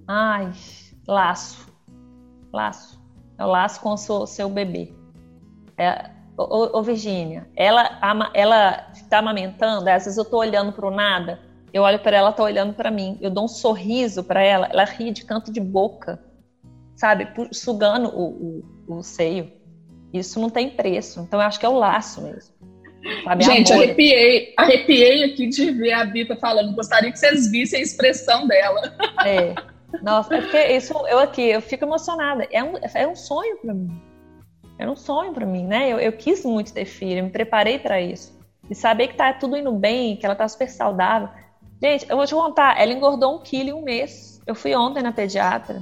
Ai, 0.08 0.52
laço 1.08 1.71
Laço. 2.52 3.02
É 3.38 3.44
o 3.44 3.48
laço 3.48 3.80
com 3.82 3.94
o 3.94 3.98
seu, 3.98 4.28
seu 4.28 4.50
bebê. 4.50 4.94
É, 5.78 6.10
ô, 6.38 6.78
ô, 6.78 6.84
Virgínia, 6.84 7.48
ela, 7.56 8.00
ela 8.34 8.88
está 8.94 9.20
amamentando, 9.20 9.90
às 9.90 10.06
vezes 10.06 10.18
eu 10.18 10.24
estou 10.24 10.40
olhando 10.40 10.72
para 10.72 10.88
o 10.88 10.92
nada, 10.92 11.40
Eu 11.74 11.84
olho 11.84 12.00
para 12.00 12.18
ela, 12.18 12.28
ela 12.28 12.36
tá 12.36 12.44
olhando 12.44 12.74
para 12.74 12.92
mim. 12.92 13.18
Eu 13.22 13.32
dou 13.32 13.46
um 13.46 13.48
sorriso 13.48 14.24
para 14.24 14.44
ela, 14.44 14.68
ela 14.68 14.84
ri 14.84 15.12
de 15.12 15.24
canto 15.24 15.52
de 15.52 15.60
boca, 15.60 16.20
sabe? 16.96 17.28
Sugando 17.52 18.10
o, 18.10 18.64
o, 18.88 18.98
o 18.98 19.04
seio. 19.04 19.52
Isso 20.14 20.40
não 20.40 20.50
tem 20.50 20.70
preço. 20.70 21.22
Então 21.22 21.40
eu 21.40 21.46
acho 21.46 21.60
que 21.60 21.66
é 21.66 21.70
o 21.70 21.78
laço 21.78 22.22
mesmo. 22.22 22.54
Sabe? 23.24 23.44
Gente, 23.44 23.72
Amor. 23.72 23.86
arrepiei, 23.86 24.54
arrepiei 24.58 25.24
aqui 25.24 25.48
de 25.48 25.72
ver 25.72 25.94
a 25.94 26.06
Bita 26.06 26.36
falando. 26.36 26.76
Gostaria 26.76 27.12
que 27.12 27.18
vocês 27.18 27.50
vissem 27.50 27.80
a 27.80 27.84
expressão 27.84 28.48
dela. 28.48 28.96
É. 29.26 29.56
Nossa, 30.02 30.36
é 30.36 30.42
porque 30.42 30.68
isso, 30.68 30.94
eu 31.08 31.20
aqui, 31.20 31.50
eu 31.50 31.62
fico 31.62 31.86
emocionada. 31.86 32.48
É 32.52 32.64
um, 32.64 32.74
é 32.94 33.08
um 33.08 33.16
sonho 33.16 33.58
para 33.58 33.74
mim. 33.74 34.02
Era 34.78 34.92
um 34.92 34.96
sonho 34.96 35.32
para 35.34 35.46
mim, 35.46 35.66
né? 35.66 35.90
Eu, 35.90 36.00
eu, 36.00 36.12
quis 36.12 36.44
muito 36.44 36.74
ter 36.74 36.86
filho, 36.86 37.20
eu 37.20 37.26
me 37.26 37.30
preparei 37.30 37.78
para 37.78 38.02
isso. 38.02 38.40
E 38.70 38.74
saber 38.74 39.10
que 39.10 39.16
tá 39.16 39.32
tudo 39.34 39.58
indo 39.58 39.72
bem, 39.72 40.16
que 40.18 40.26
ela 40.26 40.36
tá 40.36 40.48
super 40.48 40.70
saudável. 40.70 41.30
Gente, 41.82 42.06
eu 42.10 42.18
vou 42.18 42.26
te 42.26 42.34
contar, 42.34 42.80
ela 42.80 42.92
engordou 42.92 43.36
um 43.36 43.40
quilo 43.40 43.70
em 43.70 43.74
um 43.74 43.84
mês. 43.84 44.42
Eu 44.46 44.56
fui 44.56 44.76
ontem 44.76 45.04
na 45.04 45.12
pediatra. 45.12 45.82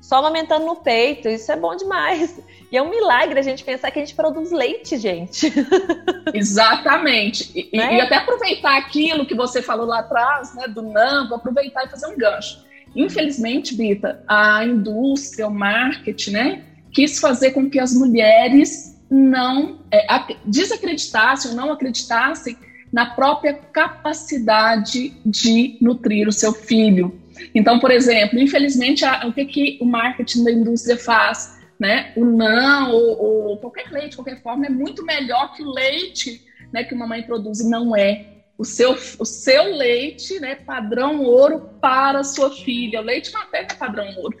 Só 0.00 0.16
amamentando 0.16 0.66
no 0.66 0.76
peito, 0.76 1.28
isso 1.28 1.52
é 1.52 1.56
bom 1.56 1.76
demais. 1.76 2.40
E 2.72 2.76
é 2.76 2.82
um 2.82 2.90
milagre 2.90 3.38
a 3.38 3.42
gente 3.42 3.62
pensar 3.62 3.90
que 3.92 4.00
a 4.00 4.04
gente 4.04 4.16
produz 4.16 4.50
leite, 4.50 4.96
gente. 4.96 5.52
Exatamente. 6.34 7.52
E, 7.54 7.76
né? 7.76 7.98
e 7.98 8.00
até 8.00 8.16
aproveitar 8.16 8.78
aquilo 8.78 9.24
que 9.24 9.34
você 9.34 9.62
falou 9.62 9.86
lá 9.86 10.00
atrás, 10.00 10.54
né, 10.56 10.66
do 10.66 10.82
vou 10.82 11.36
aproveitar 11.36 11.84
e 11.84 11.88
fazer 11.88 12.08
um 12.08 12.16
gancho. 12.16 12.64
Infelizmente, 12.94 13.74
Bita, 13.74 14.22
a 14.28 14.64
indústria, 14.64 15.46
o 15.46 15.54
marketing, 15.54 16.30
né, 16.30 16.62
quis 16.92 17.18
fazer 17.18 17.52
com 17.52 17.68
que 17.68 17.78
as 17.78 17.94
mulheres 17.94 19.00
não 19.10 19.80
é, 19.90 20.06
desacreditassem 20.44 21.50
ou 21.50 21.56
não 21.56 21.72
acreditassem 21.72 22.56
na 22.92 23.06
própria 23.06 23.54
capacidade 23.54 25.14
de 25.24 25.76
nutrir 25.80 26.28
o 26.28 26.32
seu 26.32 26.52
filho. 26.52 27.18
Então, 27.54 27.78
por 27.78 27.90
exemplo, 27.90 28.38
infelizmente, 28.38 29.04
a, 29.04 29.26
o 29.26 29.32
que, 29.32 29.44
que 29.46 29.78
o 29.80 29.86
marketing 29.86 30.44
da 30.44 30.52
indústria 30.52 30.96
faz? 30.96 31.58
Né? 31.78 32.12
O 32.14 32.24
não, 32.24 32.92
ou, 32.92 33.48
ou 33.48 33.56
qualquer 33.56 33.90
leite, 33.90 34.16
qualquer 34.16 34.40
forma, 34.42 34.66
é 34.66 34.70
muito 34.70 35.04
melhor 35.04 35.52
que 35.54 35.62
o 35.62 35.70
leite 35.70 36.42
né, 36.72 36.82
que 36.82 36.94
uma 36.94 37.06
mãe 37.06 37.22
produz, 37.22 37.60
e 37.60 37.68
não 37.68 37.94
é. 37.94 38.31
O 38.58 38.64
seu, 38.64 38.92
o 39.18 39.24
seu 39.24 39.64
leite, 39.74 40.38
né, 40.38 40.54
padrão 40.54 41.22
ouro 41.22 41.70
para 41.80 42.20
a 42.20 42.24
sua 42.24 42.50
filha. 42.50 43.00
O 43.00 43.04
leite 43.04 43.32
materno 43.32 43.68
é 43.72 43.74
padrão 43.74 44.14
ouro. 44.18 44.36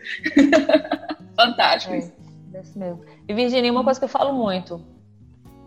Fantástico. 1.34 1.94
É, 1.94 2.60
isso 2.60 2.78
mesmo. 2.78 3.04
E, 3.28 3.34
Virginia, 3.34 3.72
uma 3.72 3.82
coisa 3.82 3.98
que 3.98 4.04
eu 4.04 4.08
falo 4.08 4.32
muito. 4.32 4.84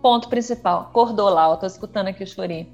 Ponto 0.01 0.29
principal. 0.29 0.81
Acordou 0.81 1.29
lá, 1.29 1.49
eu 1.49 1.57
tô 1.57 1.65
escutando 1.65 2.07
aqui 2.07 2.23
o 2.23 2.27
chorinho. 2.27 2.67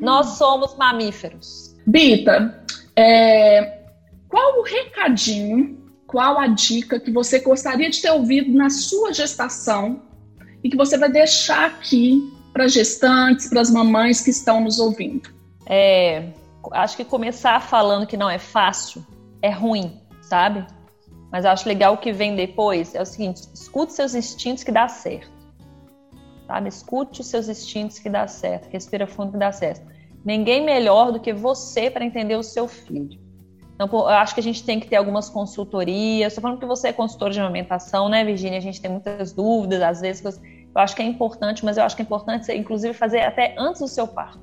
Nós 0.00 0.38
somos 0.38 0.76
mamíferos. 0.76 1.76
Bita, 1.86 2.64
é, 2.96 3.82
qual 4.28 4.60
o 4.60 4.62
recadinho, 4.62 5.78
qual 6.06 6.38
a 6.38 6.46
dica 6.46 7.00
que 7.00 7.10
você 7.10 7.40
gostaria 7.40 7.90
de 7.90 8.00
ter 8.00 8.10
ouvido 8.10 8.52
na 8.52 8.70
sua 8.70 9.12
gestação 9.12 10.02
e 10.62 10.70
que 10.70 10.76
você 10.76 10.96
vai 10.96 11.10
deixar 11.10 11.66
aqui 11.66 12.32
para 12.52 12.68
gestantes, 12.68 13.48
para 13.48 13.60
as 13.60 13.70
mamães 13.70 14.20
que 14.20 14.30
estão 14.30 14.60
nos 14.60 14.78
ouvindo? 14.78 15.30
É, 15.66 16.30
acho 16.72 16.96
que 16.96 17.04
começar 17.04 17.60
falando 17.60 18.06
que 18.06 18.16
não 18.16 18.28
é 18.28 18.38
fácil 18.38 19.04
é 19.40 19.50
ruim, 19.50 20.00
sabe? 20.20 20.64
Mas 21.30 21.46
acho 21.46 21.66
legal 21.66 21.94
o 21.94 21.98
que 21.98 22.12
vem 22.12 22.36
depois 22.36 22.94
é 22.94 23.00
o 23.00 23.06
seguinte: 23.06 23.48
escute 23.54 23.94
seus 23.94 24.14
instintos 24.14 24.62
que 24.62 24.70
dá 24.70 24.86
certo. 24.86 25.30
Sabe? 26.46 26.68
Escute 26.68 27.22
os 27.22 27.26
seus 27.26 27.48
instintos 27.48 27.98
que 27.98 28.10
dá 28.10 28.28
certo. 28.28 28.68
Respira 28.70 29.06
fundo 29.06 29.32
que 29.32 29.38
dá 29.38 29.50
certo. 29.50 29.90
Ninguém 30.24 30.64
melhor 30.64 31.10
do 31.10 31.18
que 31.18 31.32
você 31.32 31.90
para 31.90 32.04
entender 32.04 32.36
o 32.36 32.42
seu 32.42 32.68
filho. 32.68 33.18
Então, 33.74 33.88
eu 33.90 34.08
acho 34.08 34.34
que 34.34 34.40
a 34.40 34.42
gente 34.42 34.62
tem 34.62 34.78
que 34.78 34.86
ter 34.86 34.96
algumas 34.96 35.28
consultorias. 35.28 36.32
Estou 36.32 36.42
falando 36.42 36.60
que 36.60 36.66
você 36.66 36.88
é 36.88 36.92
consultora 36.92 37.32
de 37.32 37.40
amamentação, 37.40 38.08
né, 38.08 38.22
Virginia? 38.22 38.58
A 38.58 38.62
gente 38.62 38.80
tem 38.80 38.90
muitas 38.90 39.32
dúvidas, 39.32 39.82
às 39.82 40.00
vezes. 40.00 40.22
Eu 40.74 40.80
acho 40.80 40.96
que 40.96 41.02
é 41.02 41.04
importante, 41.04 41.64
mas 41.64 41.76
eu 41.76 41.84
acho 41.84 41.94
que 41.94 42.02
é 42.02 42.04
importante 42.04 42.46
você, 42.46 42.56
inclusive, 42.56 42.94
fazer 42.94 43.20
até 43.20 43.54
antes 43.58 43.80
do 43.80 43.88
seu 43.88 44.06
parto. 44.08 44.40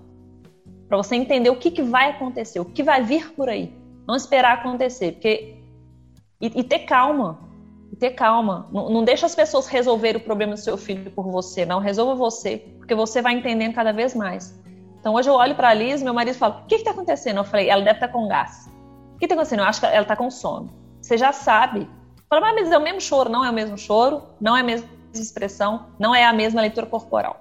Para 0.88 0.98
você 0.98 1.16
entender 1.16 1.50
o 1.50 1.56
que, 1.56 1.72
que 1.72 1.82
vai 1.82 2.12
acontecer, 2.12 2.60
o 2.60 2.66
que 2.66 2.84
vai 2.84 3.04
vir 3.04 3.34
por 3.34 3.50
aí. 3.50 3.74
Não 4.08 4.16
esperar 4.16 4.54
acontecer, 4.54 5.14
porque. 5.14 5.56
E, 6.42 6.60
e 6.60 6.64
ter 6.64 6.80
calma. 6.80 7.40
E 7.92 7.96
ter 7.96 8.12
calma. 8.12 8.68
Não, 8.72 8.90
não 8.90 9.04
deixa 9.04 9.26
as 9.26 9.36
pessoas 9.36 9.68
resolverem 9.68 10.22
o 10.22 10.24
problema 10.24 10.54
do 10.54 10.60
seu 10.60 10.78
filho 10.78 11.12
por 11.12 11.30
você, 11.30 11.66
não. 11.66 11.80
Resolva 11.80 12.16
você, 12.16 12.58
porque 12.78 12.96
você 12.96 13.22
vai 13.22 13.34
entendendo 13.34 13.74
cada 13.74 13.92
vez 13.92 14.16
mais. 14.16 14.60
Então 15.00 15.14
hoje 15.16 15.30
eu 15.30 15.34
olho 15.34 15.56
para 15.56 15.70
a 15.70 15.74
Liz, 15.74 16.02
meu 16.02 16.14
marido 16.14 16.38
fala: 16.38 16.62
O 16.64 16.68
que 16.68 16.76
está 16.76 16.92
acontecendo? 16.92 17.38
Eu 17.38 17.44
falei: 17.44 17.70
Ela 17.70 17.84
deve 17.84 17.98
estar 17.98 18.08
tá 18.08 18.14
com 18.14 18.28
gás. 18.28 18.70
O 19.16 19.18
que 19.18 19.26
está 19.26 19.36
acontecendo? 19.36 19.60
Eu 19.60 19.66
acho 19.66 19.80
que 19.80 19.86
ela 19.88 20.02
está 20.02 20.16
com 20.16 20.30
sono. 20.30 20.72
Você 21.02 21.18
já 21.18 21.32
sabe. 21.32 21.90
Fala, 22.30 22.54
mas 22.54 22.72
é 22.72 22.78
o 22.78 22.82
mesmo 22.82 23.02
choro. 23.02 23.30
Não 23.30 23.44
é 23.44 23.50
o 23.50 23.54
mesmo 23.54 23.78
choro, 23.78 24.22
não 24.40 24.56
é 24.56 24.62
a 24.62 24.64
mesma 24.64 24.88
expressão, 25.14 25.88
não 25.98 26.14
é 26.14 26.26
a 26.26 26.34
mesma 26.34 26.62
leitura 26.62 26.86
corporal. 26.86 27.40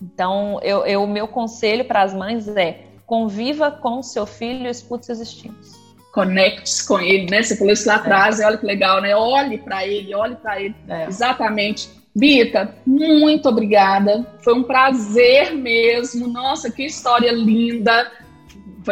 Então, 0.00 0.60
eu, 0.62 1.02
o 1.02 1.06
meu 1.06 1.26
conselho 1.26 1.84
para 1.84 2.02
as 2.02 2.14
mães 2.14 2.48
é: 2.48 2.84
conviva 3.04 3.70
com 3.70 4.02
seu 4.02 4.26
filho 4.26 4.66
e 4.66 4.70
escute 4.70 5.06
seus 5.06 5.20
instintos. 5.20 5.72
Conecte-se 6.12 6.86
com 6.86 6.98
ele, 7.00 7.30
né? 7.30 7.42
Você 7.42 7.56
falou 7.56 7.72
isso 7.72 7.86
lá 7.86 7.96
atrás, 7.96 8.40
é. 8.40 8.46
olha 8.46 8.56
que 8.56 8.66
legal, 8.66 9.00
né? 9.00 9.14
Olhe 9.14 9.58
para 9.58 9.86
ele, 9.86 10.14
olhe 10.14 10.36
para 10.36 10.60
ele. 10.60 10.74
É. 10.88 11.06
Exatamente. 11.06 11.90
Bita, 12.14 12.74
muito 12.86 13.48
obrigada. 13.48 14.26
Foi 14.42 14.54
um 14.54 14.62
prazer 14.62 15.52
mesmo. 15.54 16.26
Nossa, 16.26 16.70
que 16.70 16.84
história 16.84 17.30
linda. 17.30 18.10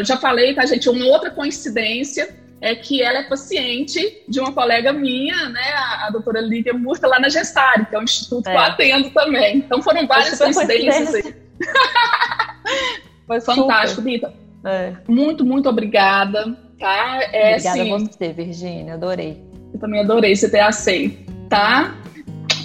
Já 0.03 0.17
falei, 0.17 0.55
tá, 0.55 0.67
gente? 0.67 0.89
Uma 0.89 1.07
outra 1.07 1.31
coincidência 1.31 2.46
é 2.61 2.75
que 2.75 3.03
ela 3.03 3.19
é 3.19 3.23
paciente 3.25 4.23
de 4.29 4.41
uma 4.41 4.53
colega 4.53 4.93
minha, 4.93 5.49
né, 5.49 5.73
a, 5.75 6.07
a 6.07 6.11
doutora 6.11 6.41
Lívia 6.41 6.73
Murta, 6.73 7.07
lá 7.07 7.21
na 7.21 7.29
Gestare, 7.29 7.87
que 7.87 7.95
é 7.95 7.99
o 7.99 8.03
instituto 8.03 8.49
é. 8.49 8.53
que 8.53 8.57
eu 8.57 8.63
atendo 8.63 9.11
também. 9.11 9.59
Então 9.59 9.83
foram 9.83 10.07
várias 10.07 10.39
coincidências 10.39 11.15
aí. 11.15 11.35
Foi 13.27 13.41
Fantástico. 13.41 14.03
Bita. 14.03 14.33
É. 14.65 14.93
Muito, 15.09 15.45
muito 15.45 15.69
obrigada. 15.69 16.57
Tá? 16.79 17.21
É, 17.33 17.55
obrigada 17.55 17.81
assim, 17.81 17.93
a 17.93 17.99
você, 17.99 18.33
Virgínia. 18.33 18.95
Adorei. 18.95 19.43
Eu 19.73 19.81
também 19.81 20.01
adorei 20.01 20.35
você 20.35 20.49
ter 20.49 20.61
aceito, 20.61 21.33
tá? 21.49 21.95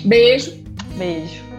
Beijo. 0.05 0.63
Beijo. 0.95 1.50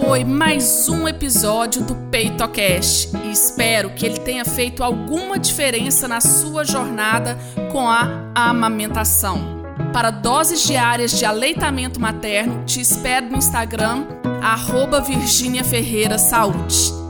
Foi 0.00 0.22
mais 0.24 0.88
um 0.88 1.08
episódio 1.08 1.82
do 1.82 1.94
PeitoCast 2.08 3.10
e 3.24 3.32
espero 3.32 3.90
que 3.90 4.06
ele 4.06 4.18
tenha 4.18 4.44
feito 4.44 4.84
alguma 4.84 5.38
diferença 5.38 6.06
na 6.06 6.20
sua 6.20 6.64
jornada 6.64 7.36
com 7.72 7.88
a 7.88 8.30
amamentação. 8.32 9.64
Para 9.92 10.10
doses 10.10 10.62
diárias 10.62 11.18
de 11.18 11.24
aleitamento 11.24 12.00
materno, 12.00 12.64
te 12.64 12.80
espero 12.80 13.28
no 13.28 13.38
Instagram, 13.38 14.06
arroba 14.40 15.00
Virginia 15.00 15.64
Ferreira 15.64 16.16
Saúde. 16.16 17.07